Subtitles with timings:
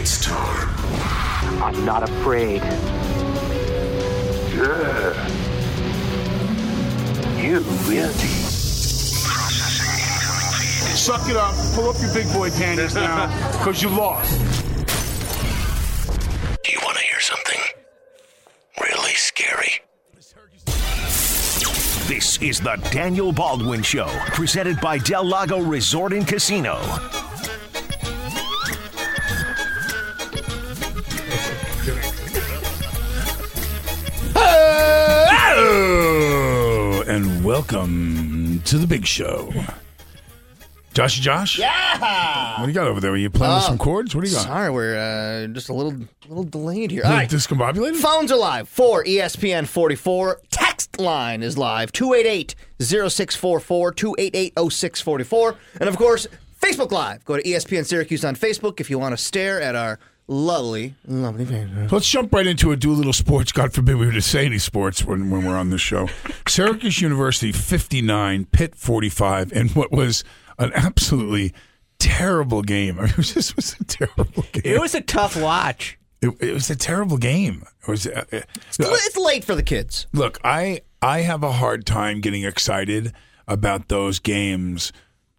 [0.00, 0.68] It's time.
[1.62, 2.62] I'm not afraid.
[4.56, 5.12] Yeah.
[7.36, 8.10] You really.
[10.96, 11.54] Suck it up.
[11.74, 13.26] Pull up your big boy panties now,
[13.58, 14.40] because you lost.
[16.64, 17.60] Do you want to hear something
[18.80, 19.82] really scary?
[22.08, 26.80] This is the Daniel Baldwin Show, presented by Del Lago Resort and Casino.
[37.50, 39.52] Welcome to the big show.
[40.94, 41.58] Josh, Josh?
[41.58, 42.60] Yeah.
[42.60, 43.10] What do you got over there?
[43.10, 44.14] Are you playing with some chords?
[44.14, 44.44] What do you got?
[44.44, 45.96] Sorry, we're uh, just a little
[46.28, 47.02] little delayed here.
[47.04, 47.28] All right.
[47.28, 47.96] Discombobulated?
[47.96, 50.42] Phones are live for E ESPN 44.
[50.50, 55.56] Text line is live 288 0644 288 0644.
[55.80, 56.28] And of course,
[56.60, 57.24] Facebook Live.
[57.24, 59.98] Go to ESPN Syracuse on Facebook if you want to stare at our
[60.34, 61.90] lovely, lovely faces.
[61.92, 62.78] Let's jump right into it.
[62.80, 63.52] Do a little sports.
[63.52, 66.08] God forbid we were to say any sports when, when we're on this show.
[66.46, 70.22] Syracuse University 59, Pitt 45, and what was
[70.58, 71.52] an absolutely
[71.98, 72.98] terrible game.
[72.98, 74.62] I mean, it was just was a terrible game.
[74.64, 75.98] It was a tough watch.
[76.22, 77.64] It, it was a terrible game.
[77.82, 78.06] It was.
[78.06, 78.40] Uh, uh,
[78.78, 80.06] It's late for the kids.
[80.12, 83.12] look, I I have a hard time getting excited
[83.48, 84.92] about those games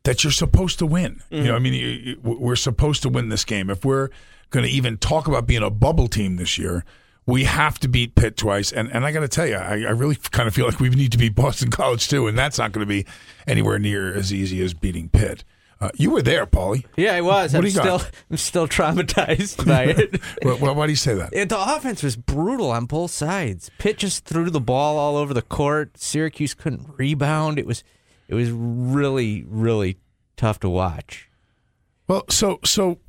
[0.03, 1.22] that you're supposed to win.
[1.30, 3.69] You know, I mean, you- you- we're supposed to win this game.
[3.69, 4.09] If we're
[4.52, 6.85] going to even talk about being a bubble team this year,
[7.25, 8.71] we have to beat Pitt twice.
[8.71, 10.89] And and I got to tell you, I, I really kind of feel like we
[10.89, 13.05] need to beat Boston College too, and that's not going to be
[13.47, 15.44] anywhere near as easy as beating Pitt.
[15.79, 16.85] Uh, you were there, Paulie.
[16.95, 17.53] Yeah, I was.
[17.53, 18.02] What I'm you got?
[18.02, 20.22] still I'm still traumatized by it.
[20.44, 21.33] Well, well, why do you say that?
[21.33, 23.72] And the offense was brutal on both sides.
[23.79, 25.97] Pitt just threw the ball all over the court.
[25.97, 27.57] Syracuse couldn't rebound.
[27.57, 27.83] It was
[28.27, 29.97] it was really really
[30.38, 31.29] tough to watch.
[32.07, 32.99] Well, so so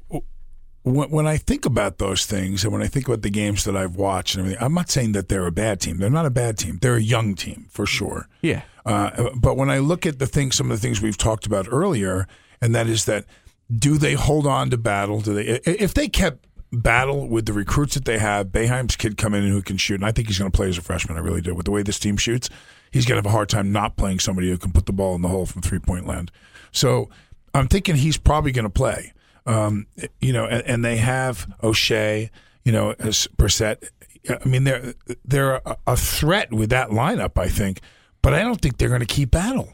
[0.82, 3.76] when, when I think about those things, and when I think about the games that
[3.76, 5.98] I've watched and everything, I'm not saying that they're a bad team.
[5.98, 6.78] They're not a bad team.
[6.80, 8.28] They're a young team for sure.
[8.40, 8.62] Yeah.
[8.84, 11.68] Uh, but when I look at the things, some of the things we've talked about
[11.70, 12.26] earlier,
[12.60, 13.26] and that is that
[13.74, 15.20] do they hold on to battle?
[15.20, 15.60] Do they?
[15.64, 19.52] If they kept battle with the recruits that they have, Boeheim's kid come in and
[19.52, 21.16] who can shoot, and I think he's going to play as a freshman.
[21.16, 21.54] I really do.
[21.54, 22.50] With the way this team shoots,
[22.90, 25.14] he's going to have a hard time not playing somebody who can put the ball
[25.14, 26.32] in the hole from three point land.
[26.72, 27.08] So
[27.54, 29.12] I'm thinking he's probably going to play.
[29.44, 29.86] Um,
[30.20, 32.30] you know, and, and they have Oshae,
[32.64, 33.88] you know, as Brissett.
[34.28, 34.94] I mean, they're
[35.24, 37.80] they're a, a threat with that lineup, I think,
[38.22, 39.72] but I don't think they're going to keep battle.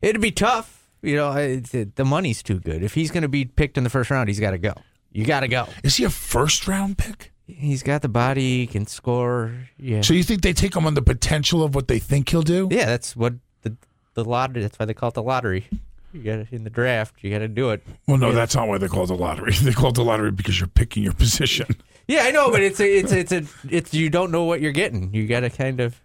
[0.00, 0.88] It'd be tough.
[1.02, 2.82] You know, it, the money's too good.
[2.82, 4.74] If he's going to be picked in the first round, he's got to go.
[5.12, 5.66] You got to go.
[5.82, 7.32] Is he a first round pick?
[7.46, 9.52] He's got the body, he can score.
[9.78, 10.00] Yeah.
[10.00, 12.68] So you think they take him on the potential of what they think he'll do?
[12.70, 13.76] Yeah, that's what the
[14.14, 14.62] the lottery.
[14.62, 15.66] That's why they call it the lottery.
[16.12, 17.14] You got in the draft.
[17.22, 17.82] You got to do it.
[18.06, 19.52] Well, no, that's not why they call it the lottery.
[19.62, 21.66] They call it the lottery because you're picking your position.
[22.08, 24.60] Yeah, I know, but it's a, it's a, it's a it's you don't know what
[24.60, 25.14] you're getting.
[25.14, 26.02] You got to kind of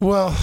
[0.00, 0.36] Well,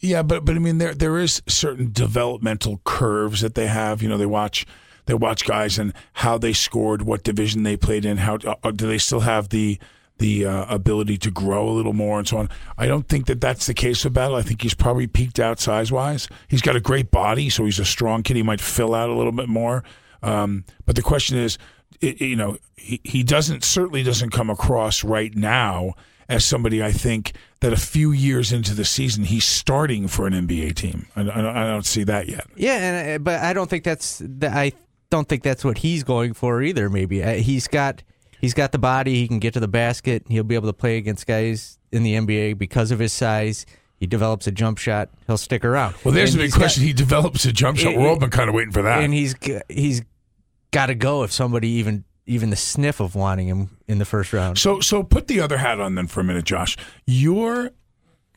[0.00, 4.02] yeah, but but I mean there there is certain developmental curves that they have.
[4.02, 4.66] You know, they watch
[5.06, 8.88] they watch guys and how they scored, what division they played in, how uh, do
[8.88, 9.78] they still have the
[10.20, 12.48] the uh, ability to grow a little more and so on.
[12.78, 14.36] I don't think that that's the case with Battle.
[14.36, 16.28] I think he's probably peaked out size wise.
[16.46, 18.36] He's got a great body, so he's a strong kid.
[18.36, 19.82] He might fill out a little bit more.
[20.22, 21.58] Um, but the question is,
[22.00, 25.94] it, you know, he, he doesn't certainly doesn't come across right now
[26.28, 30.32] as somebody I think that a few years into the season he's starting for an
[30.32, 31.06] NBA team.
[31.16, 32.46] I, I, don't- I don't see that yet.
[32.56, 34.72] yeah, and, uh, but I don't think that's that I
[35.10, 36.88] don't think that's what he's going for either.
[36.88, 38.02] Maybe uh, he's got
[38.40, 39.14] he's got the body.
[39.16, 40.24] He can get to the basket.
[40.28, 43.66] He'll be able to play against guys in the NBA because of his size.
[43.96, 45.10] He develops a jump shot.
[45.26, 45.94] He'll stick around.
[46.04, 46.84] Well, there's And a big he's got- question.
[46.84, 47.94] he develops a jump shot.
[47.94, 49.02] We're all been kind of waiting for that.
[49.04, 49.34] and he's
[49.68, 50.02] he's
[50.70, 54.32] got to go if somebody even even the sniff of wanting him in the first
[54.32, 54.56] round.
[54.58, 56.76] So so put the other hat on then for a minute, Josh.
[57.06, 57.72] You're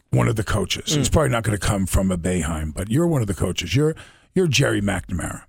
[0.10, 0.96] one of the coaches.
[0.96, 1.12] It's mm.
[1.12, 3.76] probably not going to come from a Boeheim, but you're one of the coaches.
[3.76, 3.96] You're
[4.36, 5.44] you're Gerry McNamara.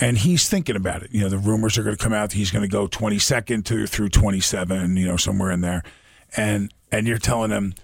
[0.00, 1.10] And he's thinking about it.
[1.12, 2.30] You know, the rumors are going to come out.
[2.30, 5.82] that He's going to go 22nd to through 27, you know, somewhere in there.
[6.36, 7.74] And and you're telling him,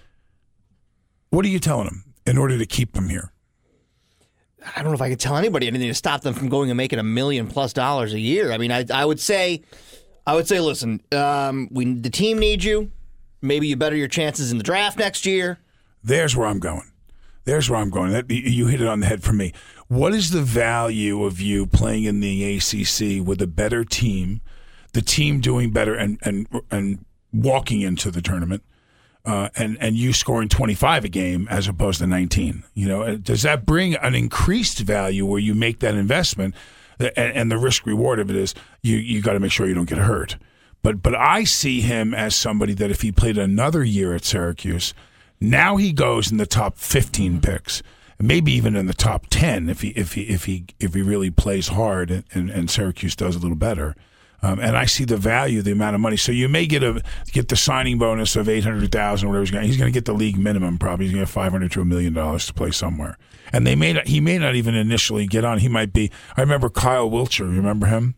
[1.29, 3.31] what are you telling him in order to keep him here?
[4.75, 6.77] I don't know if I could tell anybody anything to stop them from going and
[6.77, 8.51] making a million plus dollars a year.
[8.51, 9.63] I mean, I, I would say,
[10.25, 12.91] I would say, listen, um, we the team needs you.
[13.41, 15.59] Maybe you better your chances in the draft next year.
[16.03, 16.91] There's where I'm going.
[17.45, 18.11] There's where I'm going.
[18.11, 19.53] That you hit it on the head for me.
[19.87, 24.41] What is the value of you playing in the ACC with a better team,
[24.93, 28.63] the team doing better and and and walking into the tournament,
[29.25, 32.63] uh, and and you scoring 25 a game as opposed to 19?
[32.73, 36.53] You know, does that bring an increased value where you make that investment?
[36.99, 39.73] and, and the risk reward of it is you you got to make sure you
[39.73, 40.37] don't get hurt.
[40.83, 44.93] But but I see him as somebody that if he played another year at Syracuse,
[45.39, 47.83] now he goes in the top 15 picks,
[48.19, 51.29] maybe even in the top 10 if he if he if he if he really
[51.29, 53.95] plays hard and, and, and Syracuse does a little better.
[54.43, 56.15] Um, and I see the value, the amount of money.
[56.15, 59.51] So you may get a get the signing bonus of eight hundred thousand, whatever he's
[59.51, 59.65] going.
[59.65, 60.77] He's going to get the league minimum.
[60.77, 63.17] Probably he's going to get five hundred to a million dollars to play somewhere.
[63.51, 65.59] And they may not, he may not even initially get on.
[65.59, 66.11] He might be.
[66.35, 67.49] I remember Kyle Wiltjer.
[67.49, 68.15] Remember him?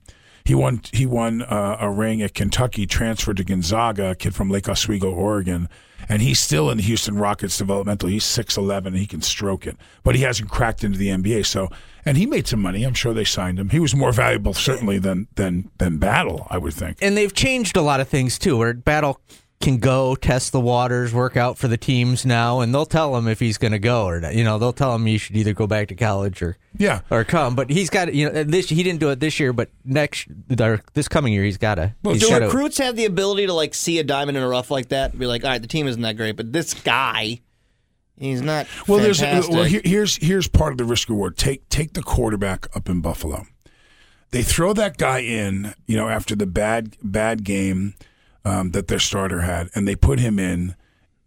[0.49, 0.81] He won.
[0.91, 2.87] He won uh, a ring at Kentucky.
[2.87, 5.69] Transferred to Gonzaga, a kid from Lake Oswego, Oregon,
[6.09, 8.09] and he's still in the Houston Rockets developmental.
[8.09, 8.95] He's six eleven.
[8.95, 11.45] He can stroke it, but he hasn't cracked into the NBA.
[11.45, 11.69] So,
[12.03, 12.83] and he made some money.
[12.83, 13.69] I'm sure they signed him.
[13.69, 16.47] He was more valuable certainly than than than Battle.
[16.49, 16.97] I would think.
[16.99, 18.57] and they've changed a lot of things too.
[18.57, 19.21] Where Battle
[19.61, 23.27] can go test the waters, work out for the teams now, and they'll tell him
[23.27, 24.33] if he's going to go or not.
[24.33, 27.01] You know, they'll tell him you should either go back to college or Yeah.
[27.11, 27.55] or come.
[27.55, 28.69] But he's got you know this.
[28.69, 30.27] He didn't do it this year, but next
[30.61, 31.93] or this coming year he's got to.
[32.03, 34.47] Well, he's Do gotta- recruits have the ability to like see a diamond in a
[34.47, 36.73] rough like that and be like, all right, the team isn't that great, but this
[36.73, 37.41] guy,
[38.17, 38.65] he's not.
[38.87, 41.35] Well, there's uh, well here, here's here's part of the risk reward.
[41.35, 43.45] Take take the quarterback up in Buffalo.
[44.31, 47.95] They throw that guy in, you know, after the bad bad game
[48.49, 50.75] um, that their starter had, and they put him in,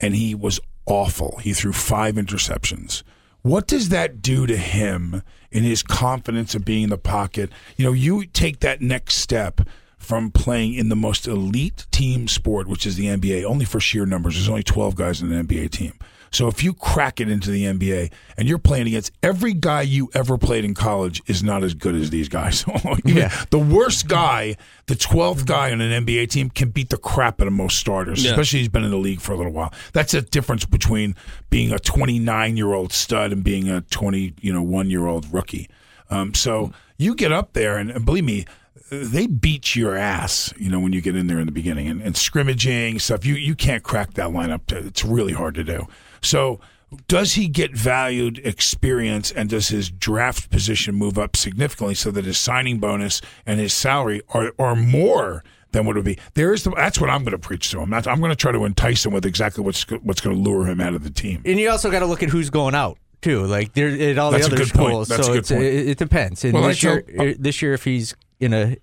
[0.00, 1.38] and he was awful.
[1.38, 3.02] He threw five interceptions.
[3.42, 7.50] What does that do to him in his confidence of being in the pocket?
[7.76, 9.60] You know, you take that next step
[9.98, 14.04] from playing in the most elite team sport, which is the NBA, only for sheer
[14.04, 14.34] numbers.
[14.34, 15.94] There's only 12 guys in an NBA team.
[16.32, 20.10] So if you crack it into the NBA and you're playing against every guy you
[20.14, 22.64] ever played in college is not as good as these guys.
[23.04, 23.30] Yeah.
[23.50, 24.56] The worst guy,
[24.86, 28.24] the 12th guy on an NBA team can beat the crap out of most starters,
[28.24, 28.30] Yeah.
[28.30, 29.72] especially he's been in the league for a little while.
[29.92, 31.14] That's a difference between
[31.50, 35.32] being a 29 year old stud and being a 20, you know, one year old
[35.32, 35.68] rookie.
[36.10, 38.46] Um, so you get up there and, and believe me,
[38.90, 42.02] they beat your ass, you know, when you get in there in the beginning and,
[42.02, 43.24] and scrimmaging stuff.
[43.24, 44.70] You you can't crack that lineup.
[44.70, 45.86] It's really hard to do.
[46.22, 46.60] So,
[47.08, 52.24] does he get valued experience and does his draft position move up significantly so that
[52.24, 56.18] his signing bonus and his salary are are more than what it would be?
[56.34, 57.94] There is the, that's what I'm going to preach to him.
[57.94, 60.80] I'm going to try to entice him with exactly what's what's going to lure him
[60.80, 61.42] out of the team.
[61.44, 63.46] and you also got to look at who's going out too.
[63.46, 65.08] Like there at all That's the other schools.
[65.08, 65.50] So it's.
[65.50, 66.44] It, it depends.
[66.44, 68.76] And Well, this year, uh, this year, if he's in a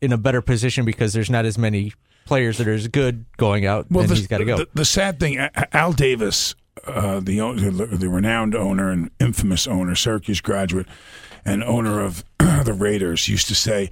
[0.00, 1.92] in a better position because there's not as many
[2.24, 4.56] players that are as good going out, then the, he's got to go.
[4.58, 5.38] The, the sad thing,
[5.72, 6.54] Al Davis,
[6.86, 7.38] uh, the
[7.92, 10.86] the renowned owner and infamous owner, Syracuse graduate,
[11.44, 13.90] and owner of the Raiders, used to say,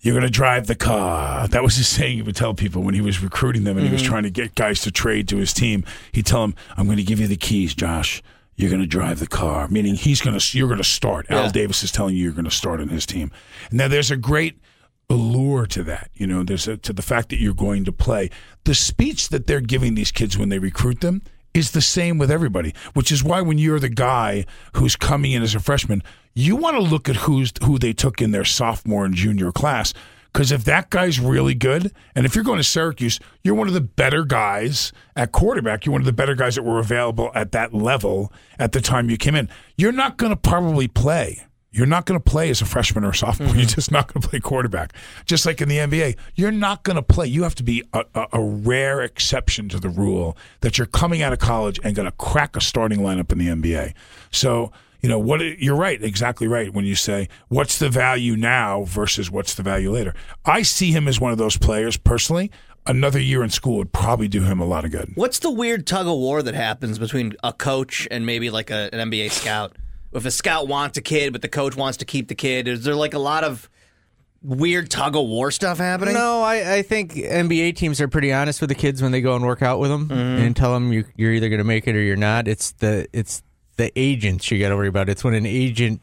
[0.00, 2.16] "You're going to drive the car." That was his saying.
[2.16, 4.54] He would tell people when he was recruiting them and he was trying to get
[4.54, 5.84] guys to trade to his team.
[6.12, 8.22] He'd tell them, "I'm going to give you the keys, Josh."
[8.56, 10.58] You're going to drive the car, meaning he's going to.
[10.58, 11.26] You're going to start.
[11.28, 13.32] Al Davis is telling you you're going to start on his team.
[13.72, 14.60] Now, there's a great
[15.10, 16.10] allure to that.
[16.14, 18.30] You know, there's a, to the fact that you're going to play.
[18.62, 21.22] The speech that they're giving these kids when they recruit them
[21.54, 25.42] is the same with everybody, which is why when you're the guy who's coming in
[25.42, 26.02] as a freshman,
[26.34, 29.94] you want to look at who's who they took in their sophomore and junior class.
[30.32, 33.74] Because if that guy's really good, and if you're going to Syracuse, you're one of
[33.74, 35.86] the better guys at quarterback.
[35.86, 39.08] You're one of the better guys that were available at that level at the time
[39.08, 39.48] you came in.
[39.78, 41.46] You're not going to probably play.
[41.74, 43.48] You're not going to play as a freshman or sophomore.
[43.48, 43.74] You're mm-hmm.
[43.74, 44.92] just not going to play quarterback.
[45.26, 47.26] Just like in the NBA, you're not going to play.
[47.26, 51.20] You have to be a, a, a rare exception to the rule that you're coming
[51.20, 53.92] out of college and going to crack a starting lineup in the NBA.
[54.30, 55.40] So, you know what?
[55.40, 59.90] You're right, exactly right when you say what's the value now versus what's the value
[59.90, 60.14] later.
[60.44, 62.52] I see him as one of those players personally.
[62.86, 65.10] Another year in school would probably do him a lot of good.
[65.16, 68.90] What's the weird tug of war that happens between a coach and maybe like a,
[68.92, 69.74] an NBA scout?
[70.14, 72.84] If a scout wants a kid, but the coach wants to keep the kid, is
[72.84, 73.68] there like a lot of
[74.42, 76.14] weird tug of war stuff happening?
[76.14, 79.34] No, I, I think NBA teams are pretty honest with the kids when they go
[79.34, 80.42] and work out with them mm-hmm.
[80.42, 82.46] and tell them you, you're either going to make it or you're not.
[82.46, 83.42] It's the it's
[83.76, 85.08] the agents you got to worry about.
[85.08, 86.00] It's when an agent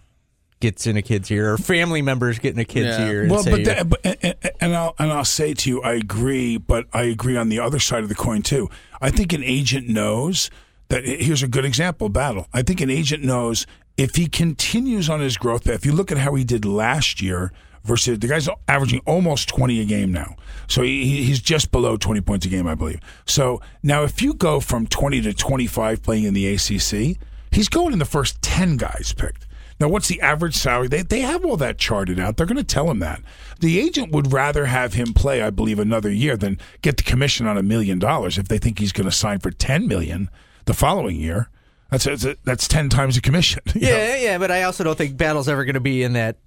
[0.59, 3.09] gets in a kid's ear or family members get in a kid's Yeah.
[3.09, 3.21] ear.
[3.23, 5.81] And Well, say, but, that, but and, and- and I'll and I'll say to you,
[5.81, 8.69] I agree, but I agree on the other side of the coin too.
[9.01, 10.49] I think an agent knows
[10.89, 11.05] that.
[11.05, 12.47] Here's a good example: battle.
[12.53, 13.65] I think an agent knows
[13.97, 15.75] if he continues on his growth path.
[15.75, 17.51] If you look at how he did last year
[17.83, 20.35] versus the guy's averaging almost 20 a game now.
[20.67, 22.99] So he, he's just below 20 points a game, I believe.
[23.25, 27.17] So now if you go from 20 to 25 playing in the ACC,
[27.51, 29.47] he's going in the first 10 guys picked.
[29.79, 30.87] Now, what's the average salary?
[30.87, 32.37] They, they have all that charted out.
[32.37, 33.19] They're going to tell him that.
[33.61, 37.47] The agent would rather have him play, I believe, another year than get the commission
[37.47, 40.29] on a million dollars if they think he's going to sign for 10 million
[40.65, 41.49] the following year.
[41.91, 43.61] That's that's, that's 10 times the commission.
[43.75, 43.87] you know?
[43.89, 46.37] yeah, yeah, but I also don't think Battle's ever going to be in that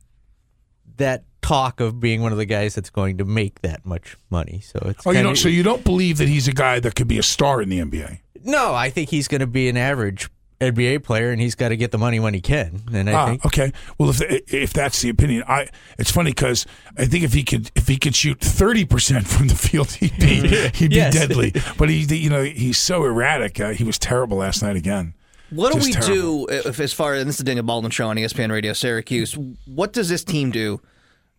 [0.96, 4.60] that talk of being one of the guys that's going to make that much money.
[4.60, 5.36] So it's Oh, you don't.
[5.36, 7.78] So you don't believe that he's a guy that could be a star in the
[7.80, 8.18] NBA?
[8.42, 10.28] no, I think he's going to be an average
[10.60, 12.82] NBA player, and he's got to get the money when he can.
[12.92, 13.72] And I Ah, think okay.
[13.98, 16.64] Well, if if that's the opinion, I it's funny because
[16.96, 20.16] I think if he could if he could shoot thirty percent from the field, he'd
[20.18, 21.12] be he'd be Yes.
[21.12, 21.52] deadly.
[21.76, 23.60] But he, you know, he's so erratic.
[23.60, 25.14] Uh, he was terrible last night again.
[25.54, 26.46] What do Just we terrible.
[26.46, 29.36] do if, as far as this is the Daniel Baldwin show on ESPN Radio Syracuse?
[29.66, 30.80] What does this team do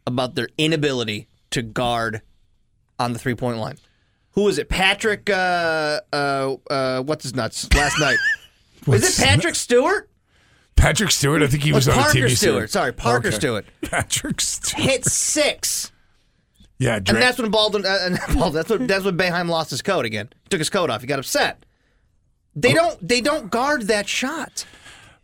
[0.08, 2.22] about their inability to guard
[3.00, 3.78] on the three point line?
[4.32, 4.70] Who is it?
[4.70, 5.30] Patrick?
[5.30, 7.68] Uh, uh, uh, what's his nuts?
[7.74, 8.18] Last night.
[8.94, 10.10] is it Patrick Stewart?
[10.76, 11.42] Patrick Stewart.
[11.42, 12.38] I think he was Oh, on a Parker TV Stewart.
[12.38, 12.72] series.
[12.72, 13.38] Sorry, Parker Okay.
[13.38, 13.66] Stewart.
[13.82, 14.84] Patrick Stewart.
[14.84, 15.92] Hit six,
[16.78, 17.86] Yeah, and that's when Baldwin.
[17.86, 20.30] Uh, and Baldwin that's what that's when Boeheim lost his coat again.
[20.44, 21.02] He took his coat off.
[21.02, 21.66] He got upset.
[22.56, 22.76] They Oh.
[22.76, 23.08] don't.
[23.08, 24.66] They don't guard that shot.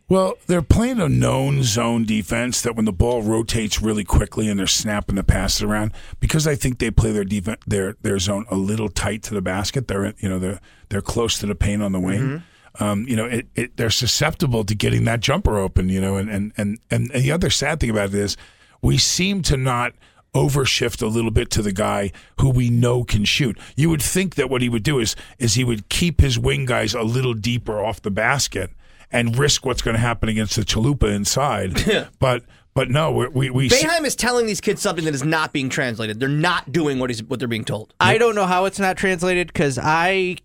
[0.08, 4.58] Well, they're playing a known zone defense that when the ball rotates really quickly and
[4.58, 8.44] they're snapping the passes around, because I think they play their defense their their zone
[8.50, 9.88] a little tight to the basket.
[9.88, 10.60] They're you know they're
[10.90, 12.42] they're close to the paint on the wing.
[12.80, 15.88] Um, you know, it, it, they're susceptible to getting that jumper open.
[15.88, 18.36] You know, and and and and the other sad thing about it is
[18.82, 19.94] we seem to not
[20.34, 22.10] overshift a little bit to the guy
[22.40, 23.58] who we know can shoot.
[23.76, 26.64] You would think that what he would do is is he would keep his wing
[26.64, 28.70] guys a little deeper off the basket
[29.10, 32.08] and risk what's going to happen against the chalupa inside.
[32.18, 35.24] but but no, we we, we see- Boeheim is telling these kids something that is
[35.24, 36.18] not being translated.
[36.18, 37.92] They're not doing what he's what they're being told.
[38.00, 40.36] I don't know how it's not translated because I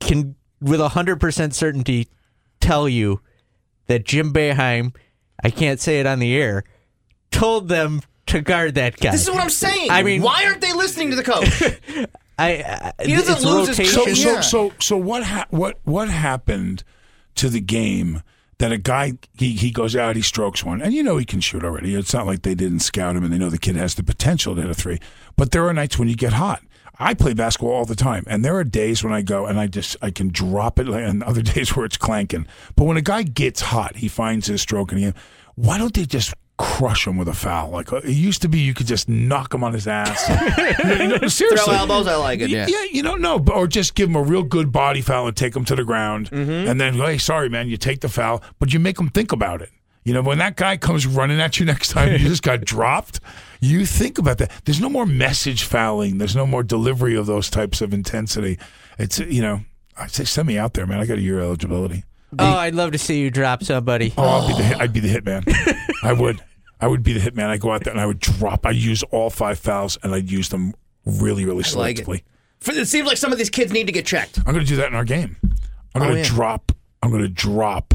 [0.00, 2.08] can, with hundred percent certainty,
[2.60, 3.20] tell you
[3.86, 4.96] that Jim Boeheim,
[5.44, 6.64] I can't say it on the air,
[7.30, 9.10] told them to guard that guy.
[9.12, 9.90] This is what I'm saying.
[9.90, 11.62] I mean- why aren't they listening to the coach?
[12.38, 14.14] I, I He doesn't it's lose his rotation.
[14.14, 14.40] so so Yeah.
[14.40, 16.84] so so what ha- what what happened
[17.36, 18.22] to the game
[18.58, 21.40] that a guy he, he goes out he strokes one and you know he can
[21.40, 23.94] shoot already it's not like they didn't scout him and they know the kid has
[23.94, 24.98] the potential to hit a three
[25.36, 26.62] but there are nights when you get hot
[26.98, 29.66] I play basketball all the time and there are days when I go and I
[29.66, 33.22] just I can drop it and other days where it's clanking but when a guy
[33.22, 35.12] gets hot he finds his stroke and he
[35.54, 38.58] why don't they just crush him with a foul like uh, it used to be
[38.60, 40.26] you could just knock him on his ass
[40.78, 42.48] You know, seriously Throw elbows, I like it.
[42.48, 42.66] Yeah.
[42.66, 45.54] yeah, you don't know, or just give him a real good body foul and take
[45.54, 46.68] him to the ground, Mm-hmm.
[46.70, 49.60] and then hey, sorry, man, you take the foul, but you make him think about
[49.62, 49.70] it.
[50.04, 53.20] You know, when that guy comes running at you next time, you just got dropped.
[53.60, 54.50] You think about that.
[54.64, 56.18] There's no more message fouling.
[56.18, 58.58] There's no more delivery of those types of intensity.
[58.98, 59.60] It's you know,
[59.98, 61.00] I say send me out there, man.
[61.00, 62.04] I got a year eligibility.
[62.38, 64.12] Oh, I'd love to see you drop somebody.
[64.16, 65.76] Oh, I'll be the hit, I'd be the hitman.
[66.02, 66.42] I would.
[66.80, 67.46] I would be the hitman.
[67.46, 68.66] I go out there and I would drop.
[68.66, 70.74] I use all five fouls and I'd use them
[71.06, 72.04] really, really like it.
[72.04, 74.38] For- It seems like some of these kids need to get checked.
[74.38, 75.36] I'm going to do that in our game.
[75.94, 76.24] I'm going to oh, yeah.
[76.24, 76.72] drop.
[77.02, 77.94] I'm going to drop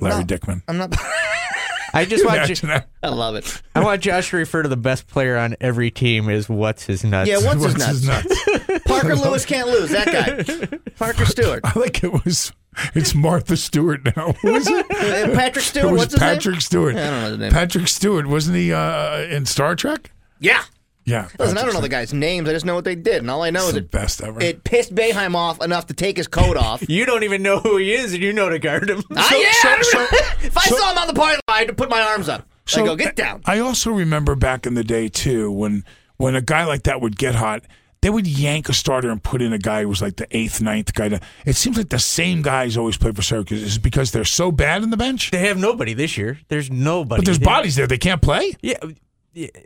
[0.00, 0.24] Larry No.
[0.24, 0.62] Dickman.
[0.68, 0.94] I'm not.
[1.94, 2.76] I just want Imagine you.
[3.02, 3.62] I love it.
[3.74, 7.02] I want Josh to refer to the best player on every team as what's his
[7.02, 7.28] nuts.
[7.30, 8.26] Yeah, what's, What's his nuts?
[8.68, 8.84] nuts?
[8.84, 9.90] Parker Lewis can't lose.
[9.90, 12.52] That guy, Parker Stewart, I like it was.
[12.94, 14.32] It's Martha Stewart now.
[14.42, 14.86] Who is it?
[14.90, 15.90] Uh, Patrick It Stewart.
[15.92, 16.60] was What's his Patrick name?
[16.60, 16.96] Stewart.
[16.96, 17.52] I don't know the name.
[17.52, 20.10] Patrick Stewart wasn't he uh, in Star Trek?
[20.38, 20.62] Yeah.
[21.04, 21.28] Yeah.
[21.38, 22.48] Listen, I don't know the guys' names.
[22.48, 24.22] I just know what they did, and all I know It's is the it, best
[24.22, 24.40] ever.
[24.42, 26.82] it pissed Boeheim off enough to take his coat off.
[26.88, 29.02] You don't even know who he is, and you know to guard him.
[29.16, 29.52] Ah, yeah.
[29.62, 30.00] so- I so-
[30.46, 32.46] if I so- saw him on the party line, I'd put my arms up.
[32.76, 33.40] I go, get down.
[33.46, 35.84] I also remember back in the day too when
[36.18, 37.62] when a guy like that would get hot,
[38.00, 40.60] they would yank a starter and put in a guy who was like the eighth,
[40.60, 41.08] ninth guy.
[41.08, 43.62] To, it seems like the same guys always play for Syracuse.
[43.62, 45.30] Is it because they're so bad in the bench?
[45.30, 46.38] They have nobody this year.
[46.48, 47.20] There's nobody.
[47.20, 47.86] But there's They- bodies there.
[47.86, 48.54] They can't play.
[48.62, 48.78] Yeah,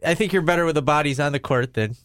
[0.04, 1.96] I think you're better with the bodies on the court than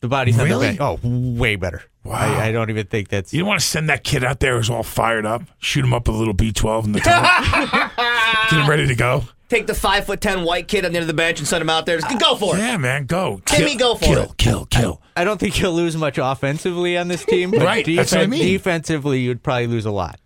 [0.00, 0.78] the bodies on the bench.
[0.80, 1.82] Oh, way better.
[2.04, 2.14] Wow.
[2.14, 3.32] I, I don't even think that's.
[3.32, 5.94] You don't want to send that kid out there who's all fired up, shoot him
[5.94, 7.90] up with a little B12 in the top,
[8.50, 9.22] get him ready to go.
[9.52, 11.60] Take the five foot ten white kid on the end of the bench and send
[11.60, 11.98] him out there.
[11.98, 12.60] Just go for it.
[12.60, 13.42] Yeah, man, go.
[13.44, 14.36] Timmy, Kill- go for kill, it.
[14.38, 15.02] Kill, kill, kill.
[15.14, 17.50] I don't think you'll lose much offensively on this team.
[17.50, 18.46] But Right, that's what I mean.
[18.46, 20.18] Defensively, you'd probably lose a lot.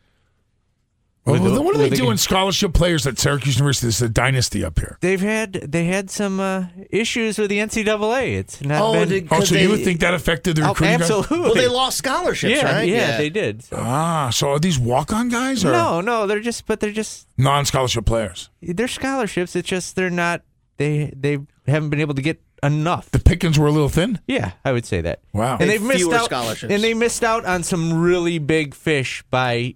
[1.27, 2.17] Well, the- what are they with the- doing?
[2.17, 3.89] Scholarship players at Syracuse University.
[3.89, 4.97] This is a dynasty up here.
[5.01, 8.37] They've had they had some uh, issues with the NCAA.
[8.39, 9.09] It's not Oh, been.
[9.09, 10.99] did- Oh, 'Cause so you would think that affected the Oh, recruiting?
[11.01, 11.11] guys?
[11.11, 11.41] absolutely.
[11.41, 12.89] Well, they lost scholarships, yeah, right?
[12.89, 13.65] yeah, they did.
[13.65, 17.27] So- Ah, so are these walk-on guys or No, no, they're just, but they're just
[17.37, 18.49] non-scholarship players?
[18.63, 19.57] they're scholarships.
[19.57, 20.43] It's just they're not.
[20.79, 23.11] They they haven't been able to get enough.
[23.11, 24.19] The pickings were a little thin.
[24.27, 25.21] Yeah, I would say that.
[25.33, 25.57] Wow.
[25.61, 26.25] and they've missed Fewer out.
[26.27, 26.73] scholarships.
[26.73, 29.75] And they missed out on some really big fish by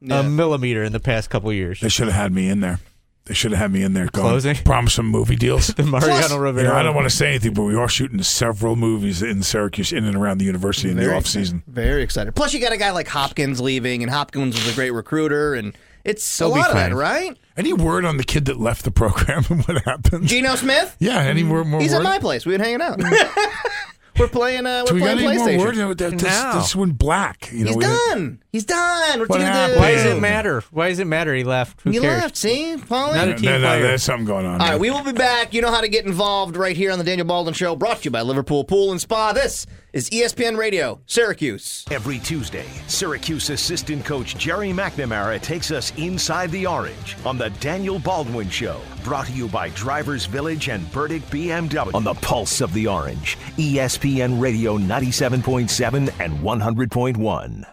[0.00, 0.20] Yeah.
[0.20, 1.80] a millimeter in the past couple years.
[1.80, 2.80] They should have had me in there.
[3.24, 4.06] They should have had me in there.
[4.06, 4.56] Going, Closing?
[4.56, 5.66] Promise some movie deals.
[5.76, 6.68] The Mariano Plus- You Rivera.
[6.68, 9.92] know, I don't want to say anything, but we are shooting several movies in Syracuse,
[9.92, 11.58] in and around the university in the Very off season.
[11.58, 11.74] excited.
[11.74, 12.34] Very excited.
[12.34, 15.76] Plus, you got a guy like Hopkins leaving, and Hopkins was a great recruiter, and
[16.04, 17.36] It's They'll a lot of that, right?
[17.56, 20.26] Any word on the kid that left the program and what happened?
[20.26, 20.96] Geno Smith?
[20.98, 21.98] yeah, any more, more He's word?
[21.98, 22.46] at my place.
[22.46, 22.98] We've been hanging out.
[24.18, 24.66] we're playing.
[24.66, 25.58] Uh, we're we got playing any more PlayStation.
[25.58, 25.76] word?
[25.76, 26.52] No, that- This, No.
[26.54, 27.48] this went black.
[27.52, 28.42] You know, He's we had- done.
[28.52, 29.18] He's done.
[29.20, 29.74] What's What he gonna happened?
[29.76, 29.80] do?
[29.80, 30.64] Why does it matter?
[30.70, 31.34] Why does it matter?
[31.34, 31.80] He left.
[31.82, 32.22] Who You cares?
[32.22, 32.36] left.
[32.36, 33.14] See, Paulie.
[33.14, 33.82] Not a No, team no, player.
[33.82, 34.52] there's something going on.
[34.54, 34.68] All there.
[34.70, 35.54] right, we will be back.
[35.54, 38.04] You know how to get involved right here on the Daniel Baldwin Show, brought to
[38.04, 39.32] you by Liverpool Pool and Spa.
[39.32, 39.66] This
[39.98, 41.84] is ESPN Radio, Syracuse.
[41.90, 47.98] Every Tuesday, Syracuse assistant coach Gerry McNamara takes us inside the orange on the Daniel
[47.98, 48.80] Baldwin Show.
[49.02, 53.36] Brought to you by Drivers Village and Burdick BMW on the pulse of the orange.
[53.56, 57.66] ESPN Radio 97.7 and 100.1.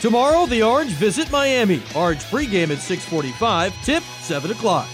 [0.00, 1.82] Tomorrow, the Orange visit Miami.
[1.96, 4.86] Orange pregame at 645, tip 7 o'clock.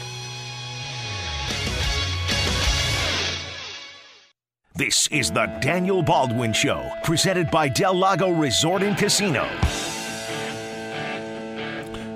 [4.84, 9.44] This is the Daniel Baldwin Show, presented by Del Lago Resort and Casino.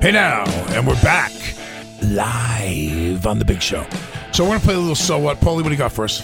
[0.00, 0.42] Hey now,
[0.75, 1.30] and we're back
[2.02, 3.87] live on the big show.
[4.32, 5.38] So we're gonna play a little so what.
[5.38, 6.23] Paulie, what do you got for us?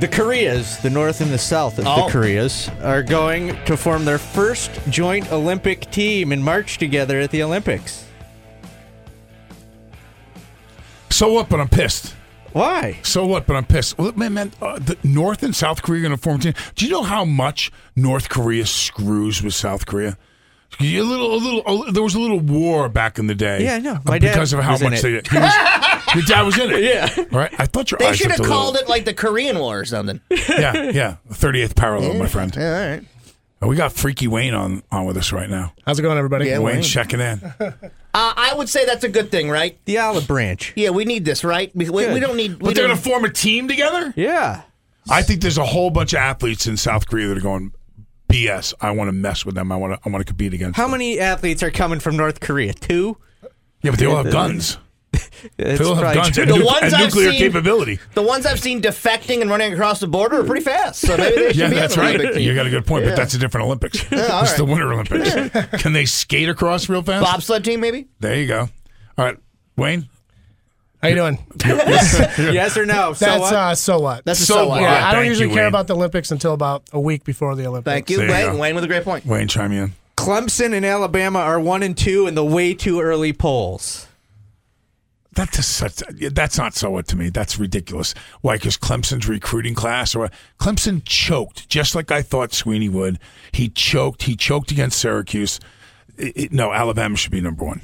[0.00, 2.06] The Koreas, the North and the South of Oh.
[2.06, 7.30] the Koreas, are going to form their first joint Olympic team and march together at
[7.30, 8.06] the Olympics.
[11.10, 11.50] So what?
[11.50, 12.14] But I'm pissed.
[12.54, 12.98] Why?
[13.02, 13.46] So what?
[13.46, 13.98] But I'm pissed.
[13.98, 16.54] Well, man, man uh, the North and South Korea are going to form a team.
[16.76, 20.16] Do you know how much North Korea screws with South Korea?
[20.80, 21.84] A little, a little.
[21.88, 23.62] a- there was a little war back in the day.
[23.64, 23.92] Yeah, I know.
[23.94, 25.02] uh, My dad because of how was in much it.
[25.02, 25.26] they did.
[25.28, 25.52] He was,
[26.14, 26.82] your dad was in it.
[26.84, 27.24] Yeah.
[27.32, 27.54] All right.
[27.58, 29.84] I thought your They eyes should have called little, it like the Korean War or
[29.84, 30.20] something.
[30.48, 31.16] Yeah, yeah.
[31.30, 32.54] Thirty eighth parallel, my friend.
[32.56, 33.04] Yeah, all right.
[33.62, 35.72] Oh, we got Freaky Wayne on on with us right now.
[35.86, 36.46] How's it going, everybody?
[36.46, 36.82] Yeah, Wayne Wayne.
[36.82, 37.40] checking in.
[38.14, 39.76] Uh, I would say that's a good thing, right?
[39.86, 40.72] The olive branch.
[40.76, 41.74] Yeah, we need this, right?
[41.74, 42.52] We, we, we don't need.
[42.52, 44.14] We But they're going to form a team together.
[44.16, 44.62] Yeah.
[45.10, 47.72] I think there's a whole bunch of athletes in South Korea that are going
[48.28, 48.72] BS.
[48.80, 49.72] I want to mess with them.
[49.72, 50.08] I want to.
[50.08, 50.76] I want to compete against.
[50.76, 50.92] How them.
[50.92, 52.72] many athletes are coming from North Korea?
[52.72, 53.18] Two?
[53.82, 54.78] Yeah, but they all have guns.
[55.58, 57.98] It's They have probably guns and, The nu- ones and I've nuclear seen- capability.
[58.14, 61.00] the ones I've seen defecting and running across the border are pretty fast.
[61.02, 62.14] So maybe they should Yeah, be that's right.
[62.16, 62.42] Olympic team.
[62.48, 63.10] You got a good point, Yeah.
[63.10, 64.00] but that's a different Olympics.
[64.12, 64.64] all It's the.
[64.64, 65.82] Winter Olympics.
[65.82, 67.24] Can they skate across real fast?
[67.24, 68.08] bobsled team, maybe.
[68.20, 68.68] There you go.
[69.18, 69.36] All right,
[69.76, 70.08] Wayne.
[71.02, 71.38] How you doing?
[71.64, 73.12] yes or no?
[73.12, 73.54] So That's what?
[73.54, 74.24] uh, so what?
[74.24, 74.68] That's a So so what.
[74.70, 74.80] what?
[74.82, 75.68] yeah, Yeah, I don't usually you, care Wayne.
[75.68, 77.92] about the Olympics until about a week before the Olympics.
[77.92, 78.52] Thank you, There Wayne.
[78.52, 78.58] go.
[78.58, 79.26] Wayne with a great point.
[79.26, 79.92] Wayne, chime in.
[80.16, 84.06] Clemson and Alabama are one and two in the way too early polls.
[85.34, 86.02] That's such.
[86.32, 87.28] That's not so what to me.
[87.28, 88.14] That's ridiculous.
[88.40, 88.56] Why?
[88.56, 90.30] Because Clemson's recruiting class, or?
[90.60, 93.18] Clemson choked, just like I thought Swinney would.
[93.52, 94.24] He choked.
[94.24, 95.58] He choked against Syracuse.
[96.16, 97.80] It- it- no, Alabama should be number one.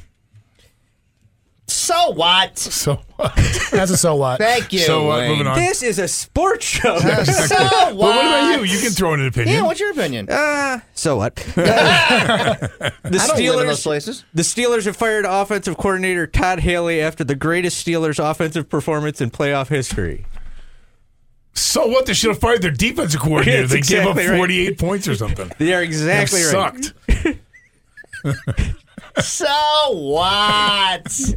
[1.70, 2.58] So what?
[2.58, 3.32] So what?
[3.70, 4.38] That's a so what.
[4.40, 4.80] Thank you.
[4.80, 5.20] So what?
[5.20, 5.30] Wayne.
[5.30, 5.56] Moving on.
[5.56, 6.98] This is a sports show.
[7.24, 7.94] So what?
[7.94, 8.64] Well, what about you?
[8.64, 9.54] You can throw in an opinion.
[9.54, 10.28] Yeah, what's your opinion?
[10.28, 11.36] Uh, so what?
[11.36, 11.52] the
[12.92, 13.82] I don't live in those Steelers.
[13.84, 14.24] places.
[14.34, 19.30] The Steelers have fired offensive coordinator Todd Haley after the greatest Steelers offensive performance in
[19.30, 20.26] playoff history.
[21.54, 22.06] So what?
[22.06, 23.66] They should have fired their defensive coordinator.
[23.66, 24.38] That's they gave exactly up right.
[24.38, 25.50] 48 points or something.
[25.58, 27.36] They are exactly That right.
[28.24, 29.24] sucked.
[29.24, 31.34] So what?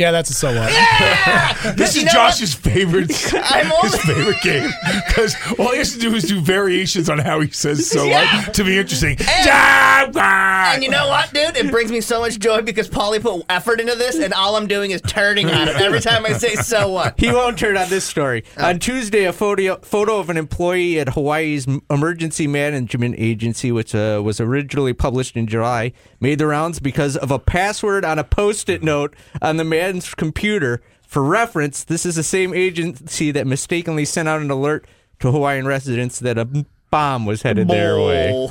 [0.00, 0.70] Yeah, that's a so what.
[1.76, 4.70] This You is know Josh's favorite, I'm his favorite game
[5.08, 8.44] because all he has to do is do variations on how he says so Yeah.
[8.46, 9.16] what to be interesting.
[9.20, 11.56] And you know what, dude?
[11.56, 14.66] It brings me so much joy because Paulie put effort into this, and all I'm
[14.66, 17.88] doing is turning on it every time I say "so what." He won't turn on
[17.90, 18.44] this story.
[18.56, 18.68] Oh.
[18.68, 24.22] On Tuesday, a photo photo of an employee at Hawaii's Emergency Management Agency, which uh,
[24.24, 28.82] was originally published in July, made the rounds because of a password on a post-it
[28.82, 30.82] note on the man's computer.
[31.06, 34.86] For reference, this is the same agency that mistakenly sent out an alert
[35.18, 36.48] to Hawaiian residents that a
[36.90, 38.48] bomb was headed their way.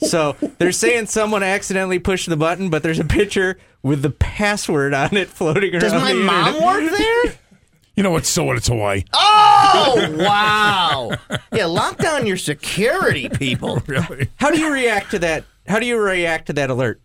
[0.00, 4.92] So they're saying someone accidentally pushed the button, but there's a picture with the password
[4.92, 5.82] on it floating around.
[5.82, 6.64] Does my the mom internet.
[6.90, 7.34] work there?
[7.96, 8.24] You know what?
[8.24, 8.56] So what?
[8.56, 9.02] It's Hawaii.
[9.12, 11.10] Oh wow!
[11.52, 13.82] Yeah, lock down your security, people.
[13.86, 14.30] Really?
[14.36, 15.44] How do you react to that?
[15.66, 16.98] How do you react to that alert?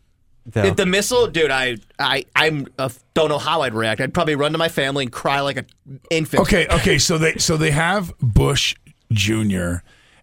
[0.46, 0.64] Though?
[0.64, 4.02] If the missile, dude, I, I, I'm uh, don't know how I'd react.
[4.02, 5.68] I'd probably run to my family and cry like an
[6.10, 6.42] infant.
[6.42, 6.98] Okay, okay.
[6.98, 8.76] So they so they have Bush
[9.12, 9.78] Jr.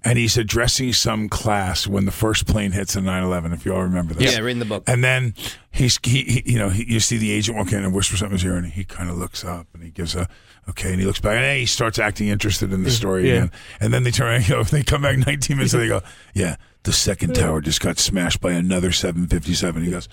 [0.04, 3.52] and he's addressing some class when the first plane hits in 9/11.
[3.54, 4.32] If you all remember this.
[4.32, 4.84] Yeah, reading the book.
[4.86, 5.34] And then
[5.70, 8.42] he's he, he you know he, you see the agent walk in and whisper something's
[8.42, 10.28] here, and he kind of looks up and he gives a
[10.68, 13.34] okay, and he looks back and he starts acting interested in the story Yeah.
[13.34, 13.50] again.
[13.80, 16.02] And then they turn around, and go, they come back 19 minutes and they go,
[16.34, 19.82] yeah, the second tower just got smashed by another 757.
[19.84, 20.08] He goes.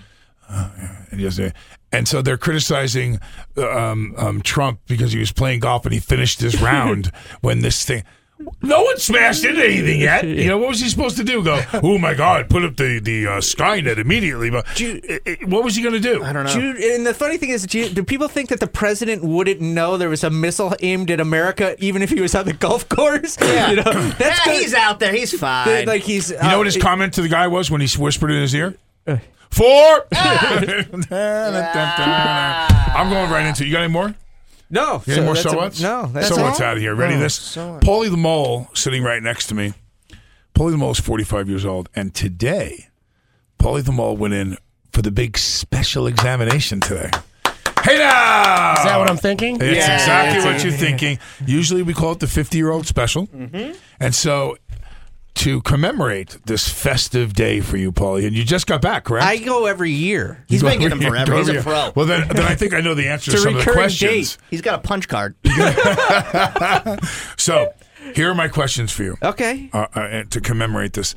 [0.52, 1.52] "Oh, yeah." And, he goes, "Yeah."
[1.92, 3.20] and so they're criticizing
[3.58, 7.84] um, um, Trump because he was playing golf and he finished his round when this
[7.86, 8.04] thing.
[8.62, 10.24] No one smashed into anything yet.
[10.40, 11.44] You know what was he supposed to do?
[11.44, 12.50] Go, oh my God!
[12.50, 14.50] Put up the the uh, Skynet immediately.
[14.50, 16.24] But i- i- what was he going to do?
[16.24, 16.54] I don't know.
[16.54, 19.24] Do you- and the funny thing is, do, you- do people think that the president
[19.24, 22.54] wouldn't know there was a missile aimed at America, even if he was on the
[22.54, 23.38] golf course?
[23.42, 23.70] Yeah.
[23.72, 24.62] you know, that's yeah, good.
[24.62, 25.12] he's out there.
[25.14, 25.86] He's fine.
[25.88, 26.30] like he's.
[26.32, 28.54] You know what his uh, comment to the guy was when he whispered in his
[28.56, 28.76] ear?
[29.50, 30.06] Four.
[30.14, 31.00] I'm
[33.10, 33.66] going right into.
[33.66, 34.16] You got any more?
[34.70, 35.82] No, You got any more that's so a- what's?
[35.82, 36.44] No, that's so all?
[36.44, 36.94] what's out of here.
[36.96, 37.16] Ready?
[37.16, 37.36] Oh, this.
[37.36, 37.80] so?
[37.82, 39.74] Paulie the mole sitting right next to me.
[40.54, 42.88] Paulie the mole is 45 years old, and today,
[43.60, 44.58] Paulie the mole went in
[44.92, 47.10] for the big special examination today.
[47.84, 48.74] Hey now!
[48.78, 49.56] Is that what I'm thinking?
[49.56, 49.96] It's Yeah.
[49.96, 51.18] exactly what you're thinking.
[51.46, 53.28] Usually we call it the 50 year old special.
[53.28, 53.72] Mm-hmm.
[54.02, 54.58] And so
[55.40, 59.26] to commemorate this festive day for you, Paulie, and you just got back, correct?
[59.26, 60.44] I go every year.
[60.50, 61.36] He's been getting them forever.
[61.38, 61.92] He's a pro.
[61.96, 64.36] Well, then, then I think I know the answer to some of the questions.
[64.36, 64.38] date.
[64.50, 65.36] He's got a punch card.
[67.38, 67.74] So
[68.16, 69.70] here are my questions for you Okay.
[69.74, 71.16] uh, uh, to commemorate this.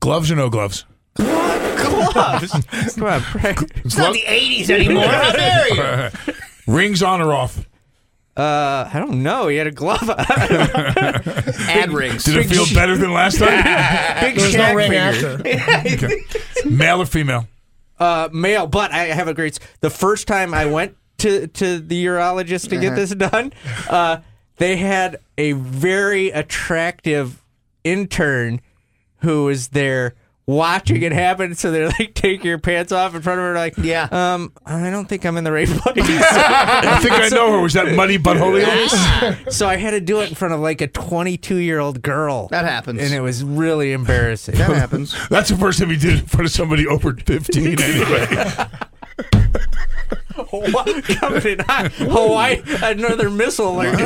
[0.00, 0.84] Gloves or no gloves?
[1.16, 2.52] Gloves.
[2.52, 3.22] Come on.
[3.84, 5.06] It's not the 80s anymore.
[5.06, 6.34] How dare you?
[6.66, 7.66] Rings on or off?
[8.36, 9.46] Uh, I don't know.
[9.48, 10.10] He had a glove.
[10.10, 12.24] Ad rings.
[12.24, 13.62] Did it feel better than last time?
[14.20, 15.40] Big There's no ring figure.
[15.44, 16.68] after.
[16.68, 17.46] Male or female?
[17.98, 19.58] Uh, male, but I have a great.
[19.80, 23.52] The first time I went to to the urologist to get this done,
[23.88, 24.18] uh,
[24.56, 27.40] they had a very attractive
[27.84, 28.60] intern
[29.18, 30.14] who was there
[30.46, 31.54] watching it happen.
[31.54, 34.08] So they're like, take your pants off in front of her, like, Yeah.
[34.10, 35.82] um, I don't think I'm in the right place.
[36.06, 37.60] I think I know her.
[37.60, 38.54] Was that Muddy Butthole?
[39.52, 42.48] so I had to do it in front of like a 22 year old girl.
[42.48, 43.00] That happens.
[43.02, 44.56] and it was really embarrassing.
[44.56, 45.14] that happens.
[45.28, 48.26] That's the first time he did it in front of somebody over 15 anyway.
[50.36, 51.92] Hawaii, coming in hot.
[51.92, 53.98] Hawaii, another missile alert.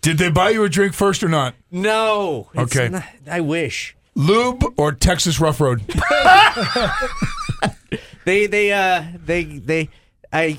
[0.00, 1.54] Did they buy you a drink first or not?
[1.70, 2.48] No.
[2.56, 2.88] Okay.
[2.88, 3.94] not- I wish.
[4.14, 5.82] Lube or Texas Rough Road?
[8.26, 9.88] They they uh they they
[10.30, 10.58] I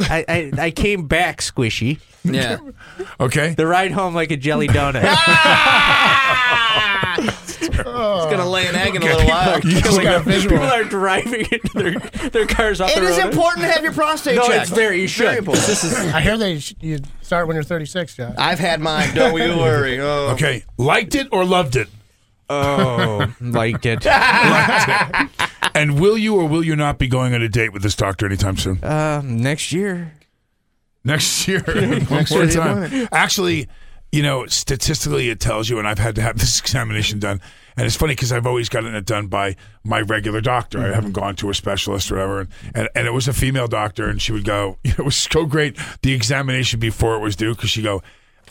[0.00, 2.00] I I, I came back squishy.
[2.24, 2.56] Yeah.
[3.20, 3.54] Okay.
[3.54, 5.02] The ride home like a jelly donut.
[7.20, 9.60] It's going to lay an egg in a little while.
[9.64, 13.10] You just got People are driving into their their cars off It the road.
[13.10, 14.62] is important to have your prostate No, checked.
[14.62, 15.00] it's very.
[15.00, 15.38] You should.
[15.38, 15.66] important.
[15.66, 18.34] This is I hear they sh- you start when you're 36, John.
[18.38, 19.14] I've had mine.
[19.14, 19.98] Don't you worry.
[20.02, 20.30] Oh.
[20.34, 20.64] Okay.
[20.78, 21.88] Liked it or loved it?
[22.50, 24.04] oh liked it.
[25.74, 28.26] And will you or will you not be going on a date with this doctor
[28.26, 28.82] anytime soon?
[28.84, 30.12] Um, next year.
[31.04, 31.62] Next year.
[31.62, 33.08] One more time.
[33.10, 33.68] Actually,
[34.12, 37.40] you know, statistically, it tells you, and I've had to have this examination done.
[37.76, 40.78] And it's funny because I've always gotten it done by my regular doctor.
[40.80, 42.40] I haven't gone to a specialist or whatever.
[42.40, 45.46] And, and, and it was a female doctor, and she would go, it was so
[45.46, 48.02] great, the examination before it was due, because she'd go,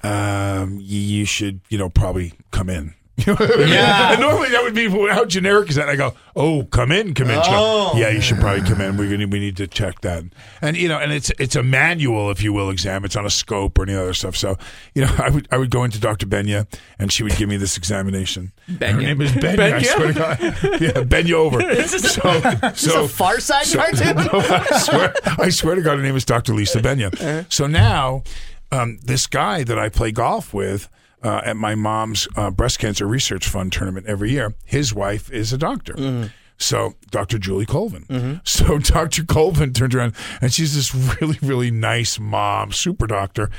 [0.03, 2.95] um, you should, you know, probably come in.
[3.71, 4.11] Yeah.
[4.13, 5.89] and normally that would be how generic is that?
[5.89, 7.41] I go, oh, come in, come in.
[7.43, 7.93] She Oh.
[7.95, 8.97] yeah, you should probably come in.
[8.97, 10.23] We're gonna we need to check that.
[10.61, 13.05] And you know, and it's it's a manual, if you will, exam.
[13.05, 14.35] It's on a scope or any other stuff.
[14.35, 14.57] So
[14.95, 16.25] you know, I would I would go into Dr.
[16.27, 16.67] Benya,
[16.99, 18.51] and she would give me this examination.
[18.69, 18.91] Benya.
[18.93, 19.73] Her name is Benya.
[19.73, 20.39] I swear to God,
[20.81, 21.59] yeah, Benya over.
[21.87, 24.17] so so a Far Side cartoon?
[24.17, 26.53] I swear, I swear to God, her name is Dr.
[26.53, 27.45] Lisa Benya.
[27.51, 28.23] So now,
[28.71, 30.89] um, this guy that I play golf with
[31.23, 35.53] uh, at my mom's uh, breast cancer research fund tournament every year, his wife is
[35.53, 36.29] a doctor.
[36.57, 37.39] So Dr.
[37.39, 38.41] Julie Colvin.
[38.45, 39.23] So Dr.
[39.23, 43.49] Colvin turned around and she's this really, really nice mom, super doctor.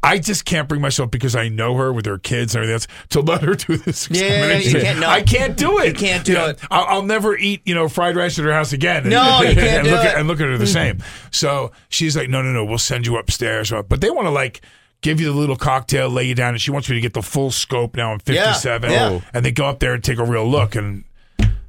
[0.00, 2.86] I just can't bring myself because I know her with her kids and everything else
[3.10, 4.74] to let her do this Yeah, examination.
[4.74, 5.08] you can't- no.
[5.08, 5.86] I can't do it.
[5.88, 6.58] You can't do it.
[6.70, 8.98] I'll, I'll never eat, you know, fried rice at her house again.
[9.02, 10.08] and- No, you can't and do look it.
[10.08, 11.02] At, and look at her the same.
[11.32, 13.72] So she's like, no, no, no, we'll send you upstairs.
[13.88, 14.60] But they want to like
[15.00, 17.22] give you the little cocktail, lay you down, and she wants you to get the
[17.22, 18.90] full scope now in 57.
[18.90, 19.20] yeah.
[19.32, 20.74] And they go up there and take a real look.
[20.74, 21.04] And,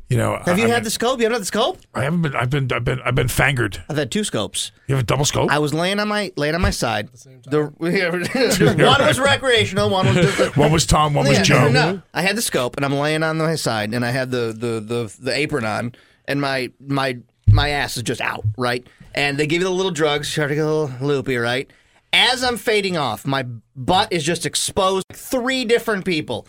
[0.10, 1.20] you know, Have you I, had the scope?
[1.20, 1.78] You haven't had the scope?
[1.94, 3.84] I haven't been, I've been, I've been, I've been fingered.
[3.90, 4.72] I've had two scopes.
[4.88, 5.52] You have a double scope?
[5.52, 7.10] I was laying on my laying on my side.
[7.14, 7.72] The
[8.98, 11.70] one was recreational, one was just one was Tom, one was Yeah, Joe.
[11.70, 14.54] No, I had the scope, and I'm laying on my side, and I had the
[14.58, 15.94] the the, the apron on,
[16.26, 18.86] and my my my ass is just out, right?
[19.14, 21.70] And they give you the little drugs, try to get a little loopy, right?
[22.12, 23.44] As I'm fading off, my
[23.76, 25.06] butt is just exposed.
[25.10, 26.48] Like Three different people.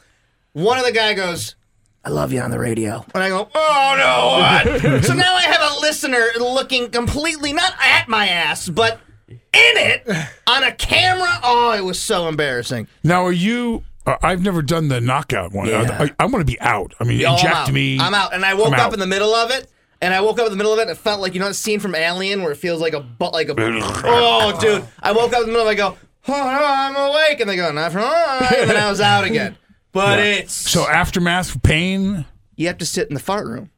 [0.52, 1.54] One of the guy goes,
[2.04, 3.94] "I love you on the radio," and I go, "Oh
[4.64, 5.04] no!" What?
[5.04, 10.08] so now I have a listener looking completely not at my ass, but in it
[10.46, 11.28] on a camera.
[11.42, 12.88] Oh, it was so embarrassing.
[13.04, 13.84] Now, are you?
[14.06, 15.68] Uh, I've never done the knockout one.
[15.68, 15.98] Yeah.
[16.00, 16.94] I, I, want to be out.
[17.00, 17.72] I mean, Oh, I'm inject out.
[17.72, 18.00] me.
[18.00, 18.32] I'm out.
[18.32, 18.92] And I woke I'm up out.
[18.94, 19.70] in the middle of it.
[20.00, 20.82] And I woke up in the middle of it.
[20.82, 23.00] and It felt like you know that scene from Alien where it feels like a
[23.00, 24.84] butt, like a oh, dude.
[25.00, 25.62] I woke up in the middle.
[25.62, 25.96] of it, I go,
[26.28, 29.56] oh, I'm awake, and they go, not from, and then I was out again.
[29.92, 32.24] But it's So aftermath pain.
[32.54, 33.70] you have to sit in the fart room.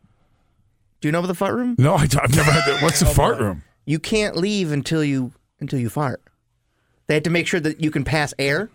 [1.01, 1.75] Do you know about the fart room?
[1.79, 2.81] No, I, have never had that.
[2.83, 3.63] What's the oh, fart room?
[3.87, 6.23] You can't leave until you until you fart.
[7.07, 8.69] They had to make sure that you can pass air.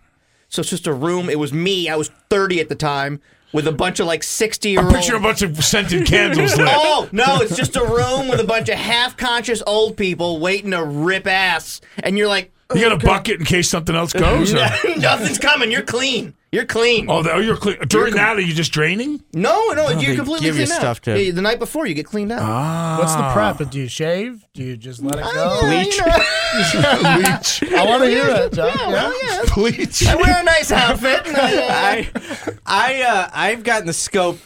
[0.50, 1.30] So it's just a room.
[1.30, 1.88] It was me.
[1.90, 3.22] I was 30 at the time
[3.54, 4.94] with a bunch of like 60 year I old.
[4.94, 6.68] picture a bunch of scented candles lit.
[6.70, 7.40] Oh no!
[7.42, 11.82] It's just a room with a bunch of half-conscious old people waiting to rip ass,
[12.04, 14.54] and you're like, You got a oh, bucket in case something else goes?
[14.54, 14.58] Or?
[14.98, 15.72] nothing's coming.
[15.72, 16.34] You're clean.
[16.58, 17.06] You're clean.
[17.08, 17.78] Oh, that- you're clean.
[17.88, 19.24] During that, are you just draining?
[19.32, 20.80] no, no, you're they completely give you clean out.
[20.80, 22.42] stuff to- Yeah, the night before, you get cleaned out.
[22.42, 22.98] Ah.
[22.98, 23.70] What's the prep?
[23.70, 24.44] Do you shave?
[24.56, 25.60] Do you just let it go?
[25.62, 26.00] Bleach.
[26.02, 27.72] Bleach.
[27.74, 28.72] I want to hear that, John.
[28.76, 29.44] Yeah, well, yeah.
[29.56, 30.08] Bleach.
[30.08, 31.28] I wear a nice outfit.
[31.28, 32.12] and I, uh, I,
[32.66, 34.40] I, uh, I've gotten the scope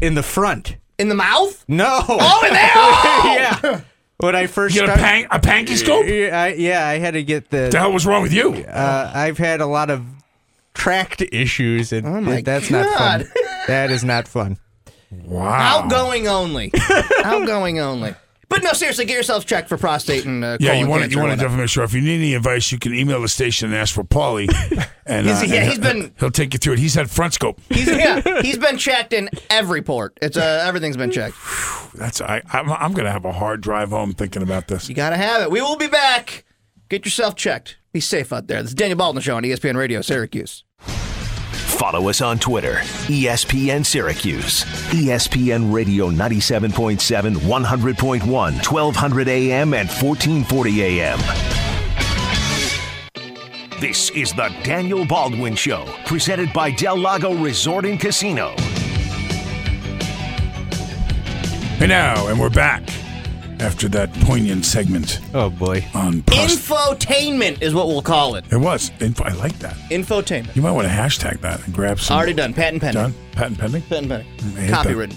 [0.00, 0.76] in the front.
[0.98, 1.62] in the mouth.
[1.68, 2.00] No.
[2.08, 2.70] Oh, in there.
[2.74, 3.36] Oh!
[3.36, 3.80] yeah.
[4.16, 6.06] When I first You got a, started, pan- a panky scope?
[6.06, 7.68] Yeah, I, yeah, I had to get the.
[7.70, 8.52] the hell was wrong with you?
[8.54, 10.02] Uh, I've had a lot of
[10.74, 13.24] tract issues, and Oh my that's not fun.
[13.66, 14.56] That is not fun.
[15.12, 15.82] Wow.
[15.84, 16.72] Outgoing only.
[17.24, 18.14] Outgoing only.
[18.48, 21.18] But no, seriously, get yourself checked for prostate and uh, Yeah, you want to you
[21.18, 21.84] want to definitely make sure.
[21.84, 24.48] If you need any advice, you can email the station and ask for Paulie,
[25.06, 26.78] and, uh, yeah, and he's he'll- been- he'll take you through it.
[26.80, 27.60] He's had front scope.
[27.68, 30.18] He's, yeah, he's been checked in every port.
[30.20, 31.36] It's uh, everything's been checked.
[31.94, 32.42] That's I.
[32.52, 34.88] I'm, I'm going to have a hard drive home thinking about this.
[34.88, 35.50] You gotta have it.
[35.52, 36.44] We will be back.
[36.88, 37.76] Get yourself checked.
[37.92, 38.62] Be safe out there.
[38.62, 40.62] This is Daniel Baldwin Show on ESPN Radio, Syracuse.
[40.78, 42.74] Follow us on Twitter,
[43.08, 44.64] ESPN Syracuse.
[44.92, 51.18] ESPN Radio 97.7, 100.1, 1200 AM, and 1440 AM.
[53.80, 58.54] This is the Daniel Baldwin Show, presented by Del Lago Resort and Casino.
[61.80, 62.82] And now, and we're back
[63.60, 65.84] after that poignant segment Oh boy.
[65.94, 68.44] on prost- Infotainment is what we'll call it.
[68.50, 68.90] It was.
[69.00, 69.74] Info- I like that.
[69.90, 70.54] Infotainment.
[70.56, 72.16] You might want to hashtag that and grab some.
[72.16, 72.54] Already done.
[72.54, 73.02] Patent pending.
[73.02, 73.14] Done.
[73.32, 73.82] Patent pending.
[73.82, 74.56] Patent pending.
[74.56, 74.86] I hate that.
[74.86, 75.16] Copywritten.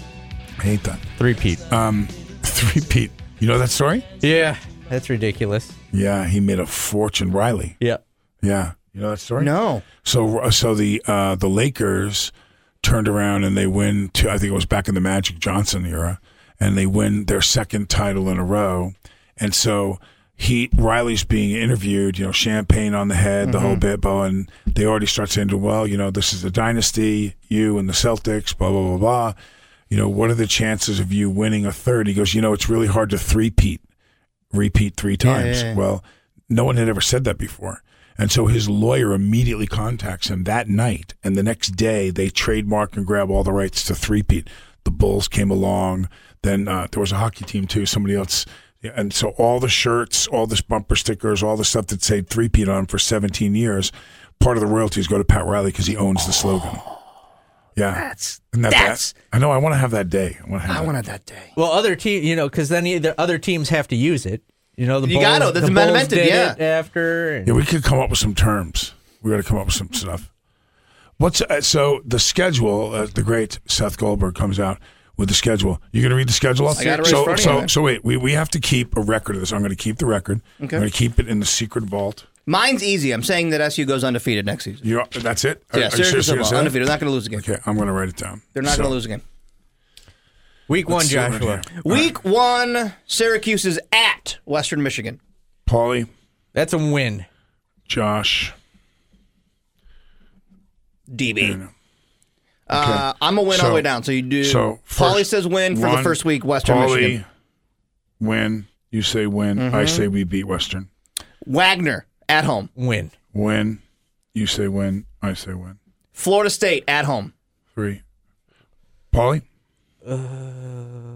[0.60, 1.00] I hate that.
[1.18, 1.60] Three-peat.
[2.44, 3.12] Three-peat.
[3.40, 4.06] You know that story?
[4.22, 4.58] yeah,
[4.90, 5.72] that's ridiculous.
[5.92, 7.32] Yeah, he made a fortune.
[7.32, 7.76] Riley.
[7.80, 7.98] Yeah.
[8.42, 8.74] Yeah.
[8.94, 9.44] You know that story?
[9.46, 9.82] No.
[10.04, 12.32] So uh, so the uh, the Lakers
[12.84, 14.10] turned around and they win.
[14.14, 16.20] Two, I think it was back in the Magic Johnson era,
[16.64, 18.94] and they win their second title in a row.
[19.36, 20.00] And so
[20.34, 22.18] he Riley's being interviewed.
[22.18, 23.80] You know, champagne on the head, the whole mm-hmm.
[23.80, 27.36] bit, Bo, and they already start saying, "Well, you know, this is a dynasty.
[27.50, 29.34] You and the Celtics, blah blah blah blah."
[29.90, 32.08] You know, what are the chances of you winning a third?
[32.08, 33.82] He goes, "You know, it's really hard to three-peat,
[34.54, 35.76] repeat three times." yeah, yeah.
[35.76, 36.04] Well,
[36.50, 37.84] no one had ever said that before.
[38.18, 41.16] And so his lawyer immediately contacts him that night.
[41.24, 44.48] And the next day, they trademark and grab all the rights to three-peat.
[44.84, 46.10] The Bulls came along.
[46.44, 48.46] Then uh, there was a hockey team, too, somebody else.
[48.82, 52.30] Yeah, And so all the shirts, all this bumper stickers, all the stuff that said
[52.30, 53.92] three-peat on 'em for 17 years,
[54.40, 56.80] part of the royalties go to Pat Riley because he owns the slogan.
[57.78, 57.94] Yeah.
[57.94, 59.14] That's Isn't that that's.
[59.14, 59.22] bad?
[59.32, 59.52] I know.
[59.52, 60.38] I want to have that day.
[60.46, 60.86] I want to have I that.
[60.86, 61.54] wanted that day.
[61.56, 64.44] Well, other team, you know, because then either other teams have to use it.
[64.76, 66.52] You know, the You Bulls, gotta, that's the been Bulls invented, did yeah.
[66.54, 67.36] it after.
[67.38, 68.94] and- Yeah, we could come up with some terms.
[69.22, 70.30] We got to come up with some stuff.
[71.18, 72.94] What's uh, so the schedule?
[72.94, 74.78] Uh, the great Seth Goldberg comes out
[75.18, 75.80] with the schedule.
[75.92, 76.68] you're going to read the schedule?
[76.68, 78.04] I got it right so, front so, you, so wait.
[78.04, 79.52] We, we have to keep a record of this.
[79.54, 80.42] I'm going to keep the record.
[80.62, 80.76] Okay.
[80.78, 82.26] I'm going to keep it in the secret vault.
[82.46, 83.12] Mine's easy.
[83.12, 84.86] I'm saying that SU goes undefeated next season.
[84.86, 85.64] You that's it.
[85.72, 86.58] Are- yeah, are you Syracuse seriously gonna football, that?
[86.60, 86.88] undefeated.
[86.88, 87.40] They're not going to lose again.
[87.40, 88.42] Okay, I'm going to write it down.
[88.54, 89.22] They're not So, going to lose again.
[90.68, 91.62] Week one, let's see Joshua.
[91.72, 91.82] here.
[91.86, 95.20] Week one, Syracuse is at Western Michigan.
[95.70, 96.08] Paulie,
[96.54, 97.26] That's a win.
[97.88, 98.54] Josh.
[101.10, 101.70] DB.
[102.68, 104.04] Uh, I'm a win all the way down.
[104.04, 104.44] So you do.
[104.44, 106.44] So Paulie says win for the first week.
[106.46, 107.20] Western Paulie, Michigan.
[108.22, 108.28] Mm-hmm.
[108.28, 108.68] win.
[108.92, 109.60] You say win.
[109.60, 110.90] I say we beat Western.
[111.46, 112.70] Wagner at home.
[112.76, 113.12] Win.
[113.34, 113.80] Win.
[114.34, 115.06] You say win.
[115.22, 115.80] I say win.
[116.12, 117.34] Florida State at home.
[117.76, 118.02] Three.
[119.12, 119.42] Paulie?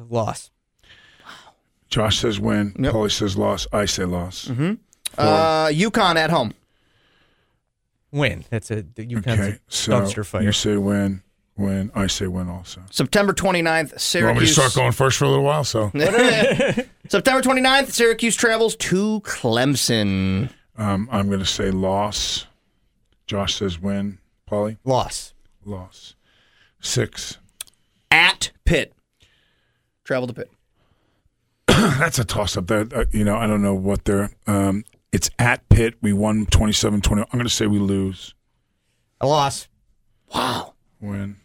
[0.09, 0.51] Loss.
[1.89, 2.75] Josh says win.
[2.79, 2.93] Yep.
[2.93, 3.67] Paulie says loss.
[3.71, 4.49] I say loss.
[5.17, 6.53] Uh, UConn at home.
[8.11, 8.43] Win.
[8.49, 9.49] That's a the UConn's Okay.
[9.49, 10.41] a So dumpster fire.
[10.43, 11.21] you say win.
[11.57, 11.91] Win.
[11.95, 12.81] I say when also.
[12.91, 15.63] September 29th, You want me to start going first for a little while?
[15.63, 15.89] So
[17.09, 20.49] September 29th, Syracuse travels to Clemson.
[20.77, 22.45] um, I'm going to say loss.
[23.25, 24.19] Josh says win.
[24.49, 24.77] Paulie?
[24.85, 25.33] Loss.
[25.65, 26.15] Loss.
[26.79, 27.39] Six.
[28.11, 28.93] At Pitt.
[30.03, 30.51] Travel to Pitt.
[31.67, 32.67] That's a toss up.
[32.67, 34.29] There, uh, you know, I don't know what they're.
[34.45, 35.95] Um, it's at Pitt.
[36.01, 37.19] We won 27-20.
[37.19, 38.33] I'm going to say we lose.
[39.19, 39.67] A loss.
[40.33, 40.73] Wow.
[41.01, 41.37] Win.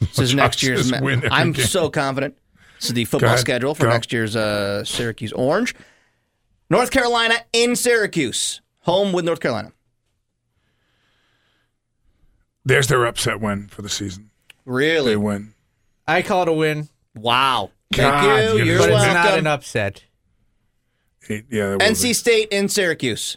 [0.00, 0.90] This is next year's.
[0.90, 1.66] ma- win every I'm game.
[1.66, 2.36] so confident.
[2.78, 3.90] This is the football schedule for Go.
[3.90, 5.74] next year's uh, Syracuse Orange.
[6.70, 9.72] North Carolina in Syracuse, home with North Carolina.
[12.64, 14.30] There's their upset win for the season.
[14.64, 15.12] Really?
[15.12, 15.54] They win.
[16.06, 17.70] I call it a win, Wow.
[17.92, 18.56] Thank God, you.
[18.58, 20.04] you're You're but gonna- it's not an upset.
[21.28, 22.12] Eight- Yeah, NC be.
[22.12, 23.36] State in Syracuse.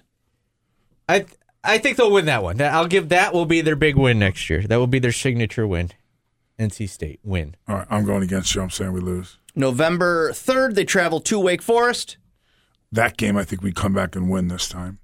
[1.09, 1.25] I
[1.63, 2.61] I think they'll win that one.
[2.61, 4.61] I'll give that will be their big win next year.
[4.61, 5.91] That will be their signature win.
[6.59, 7.55] NC State win.
[7.67, 8.61] All right, I'm going against you.
[8.61, 9.37] I'm saying we lose.
[9.55, 12.17] November 3rd, they travel to Wake Forest.
[12.91, 14.99] That game, I think we come back and win this time.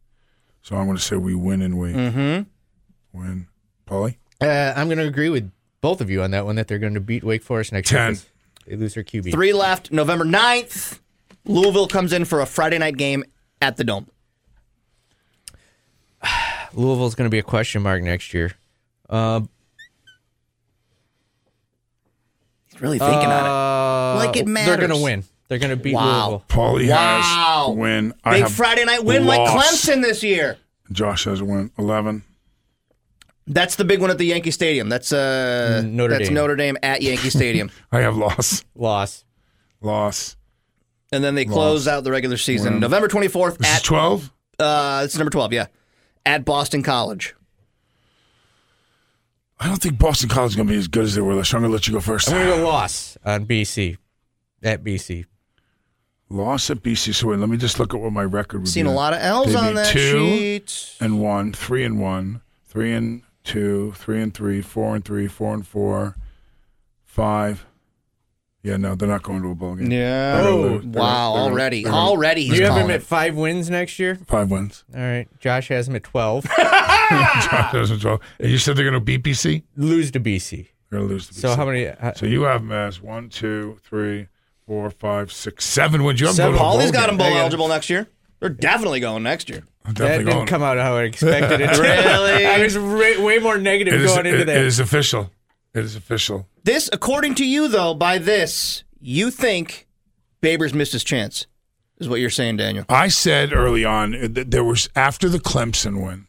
[0.62, 3.20] So I'm going to say we win and we mm-hmm.
[3.20, 3.48] win.
[3.88, 4.18] Paulie?
[4.42, 6.94] Uh, I'm going to agree with both of you on that one that they're going
[6.94, 8.00] to beat Wake Forest next year.
[8.02, 8.14] Ten.
[8.14, 8.26] 'cause
[8.68, 9.32] They lose their QB.
[9.32, 9.92] Three left.
[9.92, 11.00] November 9th,
[11.46, 13.24] Louisville comes in for a Friday night game
[13.62, 14.08] at the Dome.
[16.74, 18.52] Louisville's going to be a question mark next year.
[19.10, 19.42] Uh,
[22.68, 24.68] He's really thinking on uh, Like it matters.
[24.78, 25.24] They're going to win.
[25.48, 26.30] They're going to beat Wow.
[26.30, 26.44] Louisville.
[26.48, 27.68] Paulie Wow.
[27.70, 28.10] has win.
[28.12, 28.16] it.
[28.24, 29.86] I Big have Friday night win like lost.
[29.88, 30.58] Clemson this year.
[30.92, 31.72] Josh has a win.
[31.78, 32.24] 11.
[33.48, 34.90] That's the big one at the Yankee Stadium.
[34.90, 36.36] That's uh, Mm, Notre that's Dame.
[36.36, 37.72] Notre Dame at Yankee Stadium.
[37.92, 38.64] I have loss.
[38.76, 39.24] Loss.
[39.82, 40.36] Loss.
[41.12, 41.98] and then they close Lost.
[41.98, 42.74] out the regular season.
[42.74, 42.80] Win.
[42.82, 44.32] November 24th This is at 12?
[44.60, 45.66] uh, it's number 12, yeah.
[46.26, 47.34] At Boston College.
[49.60, 51.52] I don't think Boston College is going to be as good as they were last
[51.52, 51.58] year.
[51.58, 52.30] I'm going to let you go first.
[52.30, 53.98] I'm going to go loss on BC.
[54.64, 55.26] At BC.
[56.30, 57.14] Loss at BC.
[57.14, 58.70] So wait, let me just look at what my record would be.
[58.70, 58.92] Seen be.
[58.92, 60.96] a lot of L's They on beat that two sheet.
[61.02, 65.54] and one, three and one, three and two, three and three, four and three, four
[65.54, 66.16] and four,
[67.04, 67.66] five.
[68.62, 69.90] Yeah, no, they're not going to a bowl game.
[69.92, 70.36] Yeah.
[70.36, 70.82] They're gonna Oh, lose.
[70.84, 71.34] They're gonna- wow.
[71.34, 71.84] they're gonna- already.
[71.84, 72.96] they're gonna- already he's Do you have calling him it.
[72.96, 74.16] at five wins next year?
[74.28, 74.84] Five wins.
[74.94, 75.28] All right.
[75.40, 76.46] Josh has him at 12.
[78.00, 78.18] Draw.
[78.40, 79.64] And you said they're going to beat BC?
[79.76, 80.68] lose to BC.
[80.90, 81.38] They're going to lose to BC.
[81.40, 81.88] So how many?
[81.88, 84.28] Uh, So you have them as one, two, three,
[84.66, 86.20] four, five, six, seven wins.
[86.20, 86.54] You have Seven.
[86.54, 88.08] them going to a Paulie's got them bowl eligible next year.
[88.40, 89.64] They're definitely going next year.
[89.86, 90.48] That didn't going.
[90.48, 91.70] come out how I expected it.
[91.80, 92.46] Really?
[92.46, 94.58] I was re- way more negative It is, going into it- that.
[94.58, 95.32] it is official.
[95.74, 96.48] It is official.
[96.64, 99.88] This, according to you, though, by this, you think
[100.42, 101.48] Babers missed his chance,
[102.00, 102.86] is what you're saying, Daniel.
[102.88, 106.28] I said early on that there was after the Clemson win,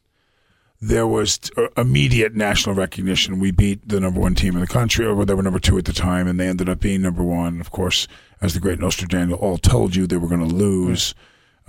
[0.81, 3.39] there was uh, immediate national recognition.
[3.39, 5.85] We beat the number one team in the country, or they were number two at
[5.85, 7.61] the time, and they ended up being number one.
[7.61, 8.09] Of course,
[8.41, 11.15] as the great Nostra Daniel all told you, they were going to lose,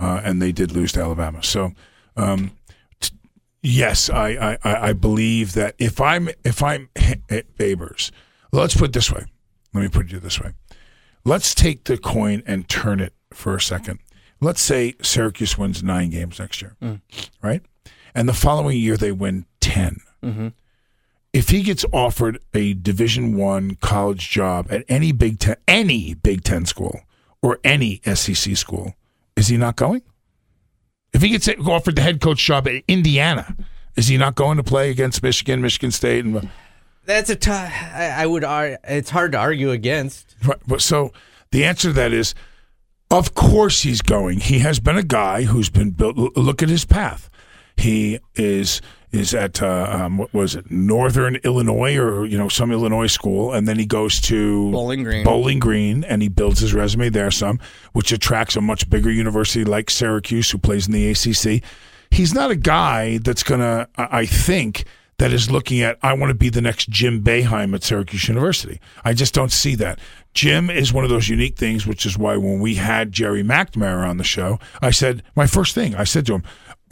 [0.00, 1.42] uh, and they did lose to Alabama.
[1.42, 1.72] So,
[2.16, 2.52] um,
[3.00, 3.14] t-
[3.62, 8.10] yes, I, I, I believe that if I'm if I'm at Babers,
[8.50, 9.24] let's put it this way.
[9.74, 10.52] Let me put it this way.
[11.24, 13.98] Let's take the coin and turn it for a second.
[14.40, 16.76] Let's say Syracuse wins nine games next year,
[17.42, 17.62] right?
[18.14, 20.48] And the following year they win 10 mm-hmm.
[21.32, 26.44] If he gets offered a Division One college job at any Big Ten, any Big
[26.44, 27.00] Ten school
[27.40, 28.94] or any SEC school,
[29.34, 30.02] is he not going?
[31.14, 33.56] If he gets offered the head coach job at Indiana,
[33.96, 36.40] is he not going to play against Michigan, Michigan State, and uh,
[37.06, 37.72] That's a tough.
[37.94, 38.44] I, I would.
[38.44, 40.36] ar- It's hard to argue against.
[40.44, 40.58] Right.
[40.66, 41.12] But so
[41.50, 42.34] the answer to that is,
[43.10, 44.40] of course he's going.
[44.40, 46.16] He has been a guy who's been built.
[46.36, 47.30] Look at his path.
[47.82, 48.80] He is
[49.12, 53.52] is at uh, um, what was it, Northern Illinois or you know some Illinois school,
[53.52, 55.24] and then he goes to Bowling Green.
[55.24, 57.58] Bowling Green, and he builds his resume there some,
[57.92, 61.62] which attracts a much bigger university like Syracuse, who plays in the ACC.
[62.10, 64.84] He's not a guy that's gonna, I I think,
[65.18, 68.80] that is looking at I want to be the next Jim Boeheim at Syracuse University.
[69.04, 69.98] I just don't see that.
[70.34, 74.08] Jim is one of those unique things, which is why when we had Gerry McNamara
[74.08, 76.42] on the show, I said my first thing I said to him,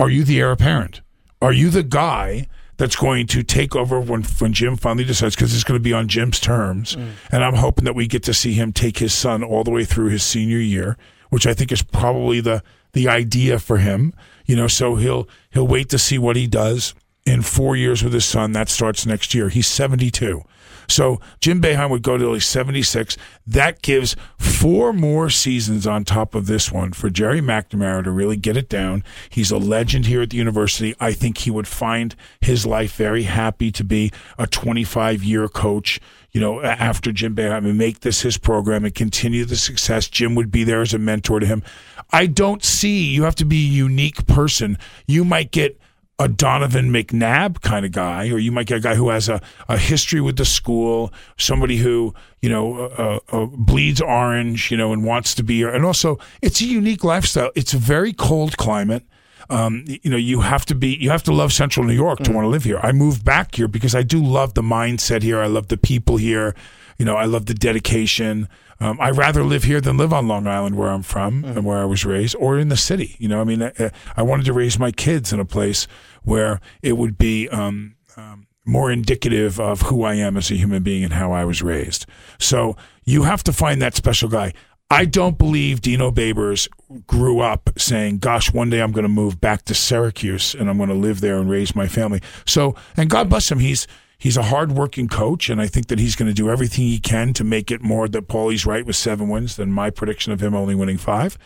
[0.01, 1.01] "Are you the heir apparent?
[1.41, 5.55] Are you the guy?" That's going to take over when when Jim finally decides because
[5.55, 7.11] it's going to be on Jim's terms, mm.
[7.31, 9.85] and I'm hoping that we get to see him take his son all the way
[9.85, 10.97] through his senior year,
[11.29, 12.63] which I think is probably the
[12.95, 14.15] the idea for him.
[14.47, 16.95] You know, so he'll he'll wait to see what he does
[17.27, 18.53] in four years with his son.
[18.53, 19.49] That starts next year.
[19.49, 20.43] He's 72.
[20.91, 23.17] So Jim Boeheim would go till he's 76.
[23.47, 28.37] That gives four more seasons on top of this one for Gerry McNamara to really
[28.37, 29.05] get it down.
[29.29, 30.95] He's a legend here at the university.
[31.01, 36.01] I think he would find his life very happy to be a 25 year coach.
[36.33, 40.09] You know, after Jim Boeheim and make this his program and continue the success.
[40.09, 41.65] Jim would be there as a mentor to him.
[42.13, 44.79] I don't see you have to be a unique person.
[45.09, 45.81] You might get
[46.21, 49.41] a Donovan McNabb kind of guy, or you might get a guy who has a,
[49.69, 52.65] a history with the school, somebody who you know
[53.03, 55.65] uh, uh, bleeds orange, you know, and wants to be.
[55.65, 57.51] And also, it's a unique lifestyle.
[57.55, 59.03] It's a very cold climate.
[59.51, 62.33] um, you know, you have to be, you have to love Central New York to
[62.33, 62.79] want to live here.
[62.83, 65.41] I moved back here because I do love the mindset here.
[65.41, 66.55] I love the people here.
[66.99, 68.49] You know, I love the dedication.
[68.79, 71.79] Um, I rather live here than live on Long Island, where I'm from and where
[71.79, 73.17] I was raised, or in the city.
[73.19, 75.89] You know, I mean, I, I wanted to raise my kids in a place
[76.23, 77.49] where it would be.
[77.49, 81.45] Um, um, more indicative of who I am as a human being and how I
[81.45, 82.07] was raised.
[82.39, 84.53] So you have to find that special guy.
[84.91, 86.69] I don't believe Dino Babers
[87.07, 90.79] grew up saying, "Gosh, one day I'm going to move back to Syracuse and I'm
[90.79, 93.87] going to live there and raise my family." So, and God bless him, he's
[94.19, 97.33] he's a hardworking coach, and I think that he's going to do everything he can
[97.35, 98.09] to make it more.
[98.09, 101.39] That Paulie's right with seven wins than my prediction of him only winning five.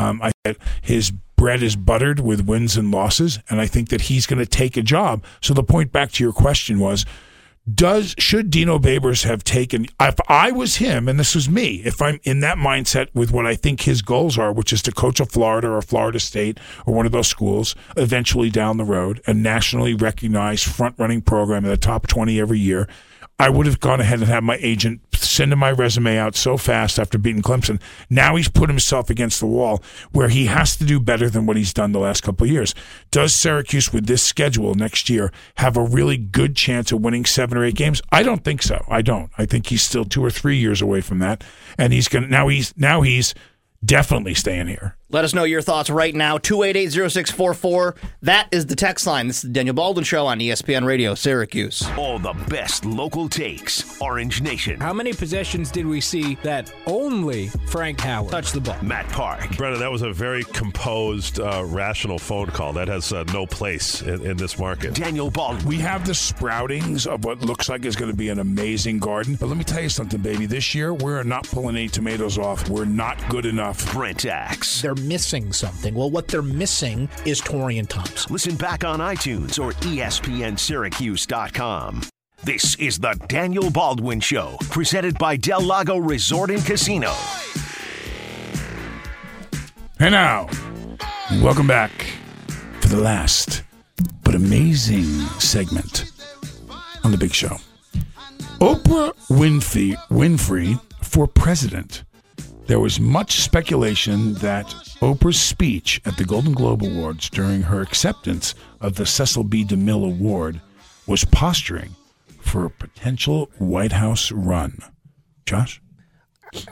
[0.00, 0.32] Um, I
[0.82, 4.46] his bread is buttered with wins and losses, and I think that he's going to
[4.46, 5.24] take a job.
[5.40, 7.06] So the point back to your question was,
[7.72, 12.00] does should Dino Babers have taken if I was him and this was me, if
[12.00, 15.20] I'm in that mindset with what I think his goals are, which is to coach
[15.20, 19.34] a Florida or Florida State or one of those schools eventually down the road, a
[19.34, 22.88] nationally recognized front running program in the top 20 every year.
[23.40, 26.98] I would have gone ahead and had my agent send my resume out so fast
[26.98, 27.80] after beating Clemson.
[28.10, 29.82] Now he's put himself against the wall
[30.12, 32.74] where he has to do better than what he's done the last couple of years.
[33.10, 37.56] Does Syracuse, with this schedule next year, have a really good chance of winning seven
[37.56, 38.02] or eight games?
[38.12, 38.84] I don't think so.
[38.88, 39.30] I don't.
[39.38, 41.42] I think he's still two or three years away from that,
[41.78, 43.34] and he's gonna now he's now he's
[43.82, 44.96] definitely staying here.
[45.12, 46.38] Let us know your thoughts right now.
[46.38, 47.96] 288-0644.
[48.22, 49.26] That is the text line.
[49.26, 51.82] This is the Daniel Baldwin Show on ESPN Radio, Syracuse.
[51.98, 54.00] All the best local takes.
[54.00, 54.78] Orange Nation.
[54.78, 58.76] How many possessions did we see that only Frank Howard touched the ball?
[58.82, 59.56] Matt Park.
[59.56, 62.72] Brennan, that was a very composed, uh, rational phone call.
[62.72, 64.94] That has uh, no place in, in this market.
[64.94, 65.66] Daniel Baldwin.
[65.66, 69.34] We have the sproutings of what looks like is going to be an amazing garden.
[69.34, 70.46] But let me tell you something, baby.
[70.46, 72.68] This year, we're not pulling any tomatoes off.
[72.68, 73.92] We're not good enough.
[73.92, 74.82] Brent Axe.
[74.82, 75.94] They're missing something.
[75.94, 78.32] Well, what they're missing is Taurean Thompson.
[78.32, 82.02] Listen back on iTunes or ESPNSyracuse.com.
[82.42, 87.12] This is the Daniel Baldwin Show, presented by Del Lago Resort and Casino.
[89.98, 90.48] And now,
[91.42, 91.90] welcome back
[92.80, 93.62] for the last
[94.24, 95.04] but amazing
[95.38, 96.10] segment
[97.04, 97.58] on the big show.
[98.60, 102.04] Oprah Winfrey, Winfrey for president.
[102.70, 104.66] There was much speculation that
[105.02, 109.64] Oprah's speech at the Golden Globe Awards during her acceptance of the Cecil B.
[109.64, 110.60] DeMille Award
[111.04, 111.96] was posturing
[112.40, 114.78] for a potential White House run.
[115.46, 115.82] Josh?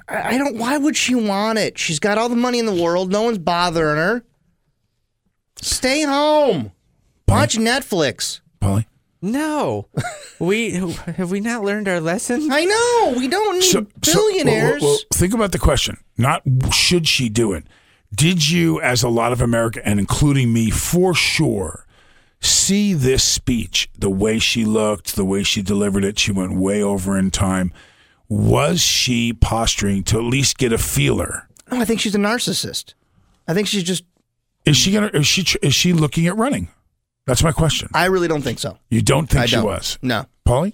[0.09, 0.57] I don't.
[0.57, 1.79] Why would she want it?
[1.79, 3.11] She's got all the money in the world.
[3.11, 4.23] No one's bothering her.
[5.61, 6.71] Stay home.
[7.27, 8.39] Watch Netflix.
[8.63, 8.87] Paulie?
[9.21, 9.89] No,
[10.39, 12.51] we have we not learned our lesson.
[12.53, 13.19] I know.
[13.19, 14.81] We don't need billionaires.
[14.83, 15.97] well, well, think about the question.
[16.17, 16.43] Not
[16.73, 17.65] should she do it.
[18.15, 21.85] Did you, as a lot of America, and including me, for sure,
[22.41, 23.91] see this speech?
[23.99, 27.73] The way she looked, the way she delivered it, she went way over in time.
[28.29, 31.49] Was she posturing to at least get a feeler?
[31.71, 32.95] no, I think she's a narcissist.
[33.47, 34.05] I think she's just.
[34.65, 35.11] Is she gonna?
[35.13, 35.45] Is she?
[35.63, 36.69] Is she looking at running?
[37.29, 37.89] That's my question.
[37.95, 38.79] I really don't think so.
[38.91, 39.65] You don't think I she don't.
[39.65, 40.27] was, No.
[40.47, 40.73] Paulie?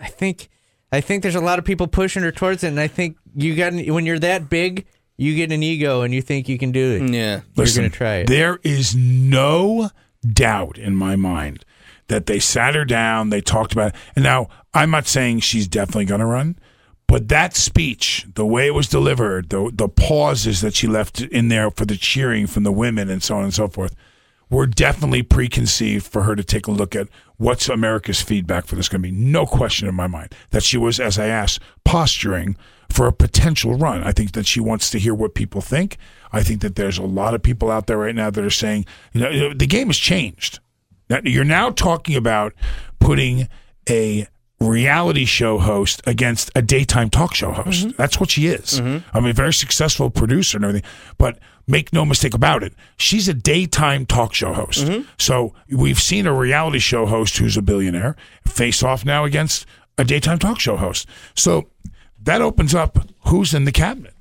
[0.00, 0.48] I think
[0.92, 3.54] I think there's a lot of people pushing her towards it, and I think you
[3.56, 6.92] got when you're that big, you get an ego and you think you can do
[6.92, 7.10] it.
[7.12, 7.40] Yeah.
[7.54, 8.28] You're gonna try it.
[8.28, 9.90] There is no
[10.24, 11.64] doubt in my mind
[12.08, 14.00] that they sat her down, they talked about it.
[14.14, 16.58] And now I'm not saying she's definitely going to run,
[17.06, 21.48] but that speech, the way it was delivered, the the pauses that she left in
[21.48, 23.94] there for the cheering from the women and so on and so forth,
[24.54, 28.88] were definitely preconceived for her to take a look at what's America's feedback for this
[28.88, 29.14] going to be.
[29.14, 32.56] No question in my mind that she was, as I asked, posturing
[32.88, 34.04] for a potential run.
[34.04, 35.96] I think that she wants to hear what people think.
[36.32, 38.86] I think that there's a lot of people out there right now that are saying,
[39.12, 40.60] you know, the game has changed.
[41.24, 42.54] You're now talking about
[43.00, 43.48] putting
[43.88, 44.28] a
[44.64, 47.86] reality show host against a daytime talk show host.
[47.86, 47.96] Mm-hmm.
[47.96, 48.80] That's what she is.
[48.80, 49.16] Mm-hmm.
[49.16, 53.28] I mean, a very successful producer and everything, but make no mistake about it, she's
[53.28, 54.84] a daytime talk show host.
[54.84, 55.08] Mm-hmm.
[55.18, 59.66] So we've seen a reality show host who's a billionaire face off now against
[59.98, 61.06] a daytime talk show host.
[61.34, 61.70] So
[62.22, 64.12] that opens up who's in the cabinet.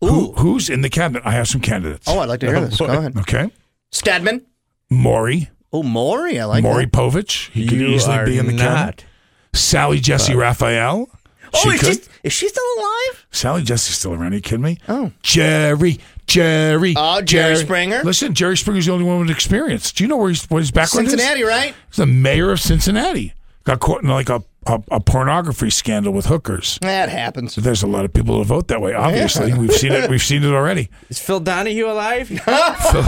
[0.00, 1.22] Who, who's in the cabinet?
[1.24, 2.06] I have some candidates.
[2.06, 2.76] Oh, I'd like to hear this.
[2.76, 3.16] Go ahead.
[3.16, 3.50] Okay.
[3.90, 4.44] Stedman.
[4.90, 5.50] Maury.
[5.72, 6.38] Oh, Maury.
[6.38, 6.92] I like Maury that.
[6.92, 7.50] Povich.
[7.50, 9.06] He could You easily are be in the cabinet.
[9.54, 11.08] Sally Jessy Raphael.
[11.52, 12.02] Oh, she is could.
[12.02, 13.26] she, is she still alive?
[13.30, 14.32] Sally Jessy's still around.
[14.32, 14.78] Are you kidding me?
[14.88, 15.12] Oh.
[15.22, 16.94] Jerry, Jerry.
[16.96, 18.02] Oh, Jerry Springer?
[18.02, 19.92] Listen, Jerry Springer's the only one with experience.
[19.92, 21.46] Do you know where he's, what his background Cincinnati, is?
[21.46, 21.74] Cincinnati, right?
[21.88, 23.34] He's the mayor of Cincinnati.
[23.64, 26.78] Got caught in like a, a, a pornography scandal with hookers.
[26.82, 27.54] That happens.
[27.54, 28.94] There's a lot of people who vote that way.
[28.94, 30.10] Obviously, we've seen it.
[30.10, 30.90] We've seen it already.
[31.08, 32.28] Is Phil Donahue alive?
[32.90, 33.04] Phil,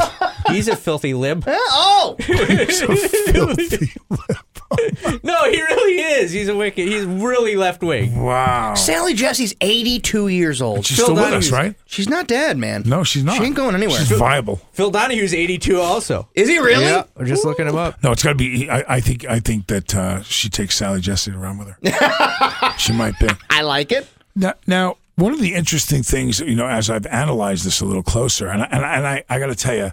[0.50, 1.44] He's a filthy lib.
[1.48, 5.22] oh, he's a filthy lib.
[5.22, 6.32] No, he really is.
[6.32, 6.86] He's a wicked.
[6.86, 8.22] He's really left wing.
[8.22, 8.74] Wow.
[8.74, 10.86] Sally Jessy's 82 years old.
[10.86, 11.74] She's still with us, right?
[11.86, 12.82] She's not dead, man.
[12.86, 13.36] No, she's not.
[13.36, 13.98] She ain't going anywhere.
[13.98, 14.56] She's viable.
[14.72, 16.28] Phil Donahue's 82 also.
[16.34, 16.84] Is he really?
[16.84, 18.02] Yeah, we're just looking him up.
[18.02, 18.68] No, it's got to be.
[18.70, 19.24] I, I think.
[19.24, 22.72] I think that uh, she takes Sally Jessy around with her.
[22.78, 23.28] she might be.
[23.50, 24.08] I like it.
[24.34, 28.02] Now, now, one of the interesting things, you know, as I've analyzed this a little
[28.02, 29.90] closer, and I, and I, and I, I got to tell you,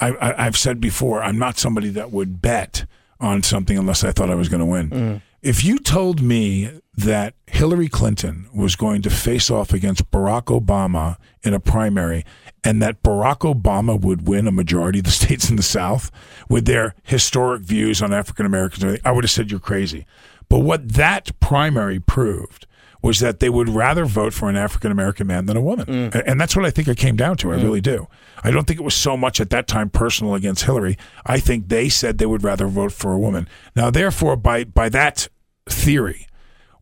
[0.00, 2.86] I, I, I've said before, I'm not somebody that would bet
[3.20, 4.90] on something unless I thought I was going to win.
[4.90, 5.22] Mm.
[5.42, 11.16] If you told me that Hillary Clinton was going to face off against Barack Obama
[11.42, 12.24] in a primary
[12.62, 16.10] and that Barack Obama would win a majority of the states in the South
[16.48, 20.06] with their historic views on African Americans, I would have said you're crazy.
[20.52, 22.66] But what that primary proved
[23.00, 25.86] was that they would rather vote for an African American man than a woman.
[25.86, 26.14] Mm.
[26.14, 27.54] A- And that's what I think it came down to.
[27.54, 27.62] I mm.
[27.62, 28.06] really do.
[28.44, 30.98] I don't think it was so much at that time personal against Hillary.
[31.24, 33.48] I think they said they would rather vote for a woman.
[33.74, 35.26] Now, therefore, by, by that
[35.70, 36.26] theory,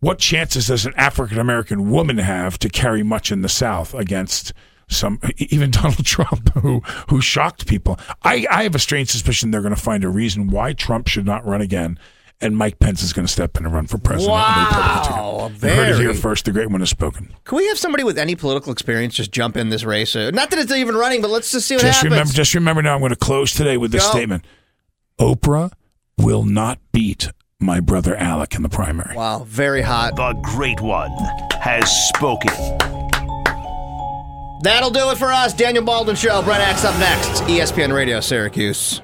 [0.01, 4.53] what chances does an African American woman have to carry much in the South against
[4.89, 8.01] some even Donald Trump who who shocked people?
[8.25, 11.25] I, I have a strange suspicion they're going to find a reason why Trump should
[11.25, 12.01] not run again.
[12.43, 14.33] And Mike Pence is going to step in and run for president.
[14.35, 15.63] on Wow, ticket.
[15.63, 16.47] You heard it here first.
[16.47, 17.35] The great one has spoken.
[17.45, 20.17] Can we have somebody with any political experience just jump in this race?
[20.17, 22.13] Uh, Not that it's even running, but let's just see what Just happens.
[22.13, 22.81] remember, just remember.
[22.81, 24.13] Now I'm going to close today with this Go.
[24.13, 24.45] statement:
[25.19, 25.71] Oprah
[26.17, 27.29] will not beat
[27.61, 29.15] my brother Alec in the primary.
[29.15, 30.17] wow, very hot.
[30.17, 31.11] The great one
[31.61, 32.51] has spoken.
[34.63, 35.53] That'll do it for us.
[35.53, 36.41] Daniel Baldwin Show.
[36.43, 37.43] Brent Axe up next.
[37.43, 39.03] ESPN Radio Syracuse.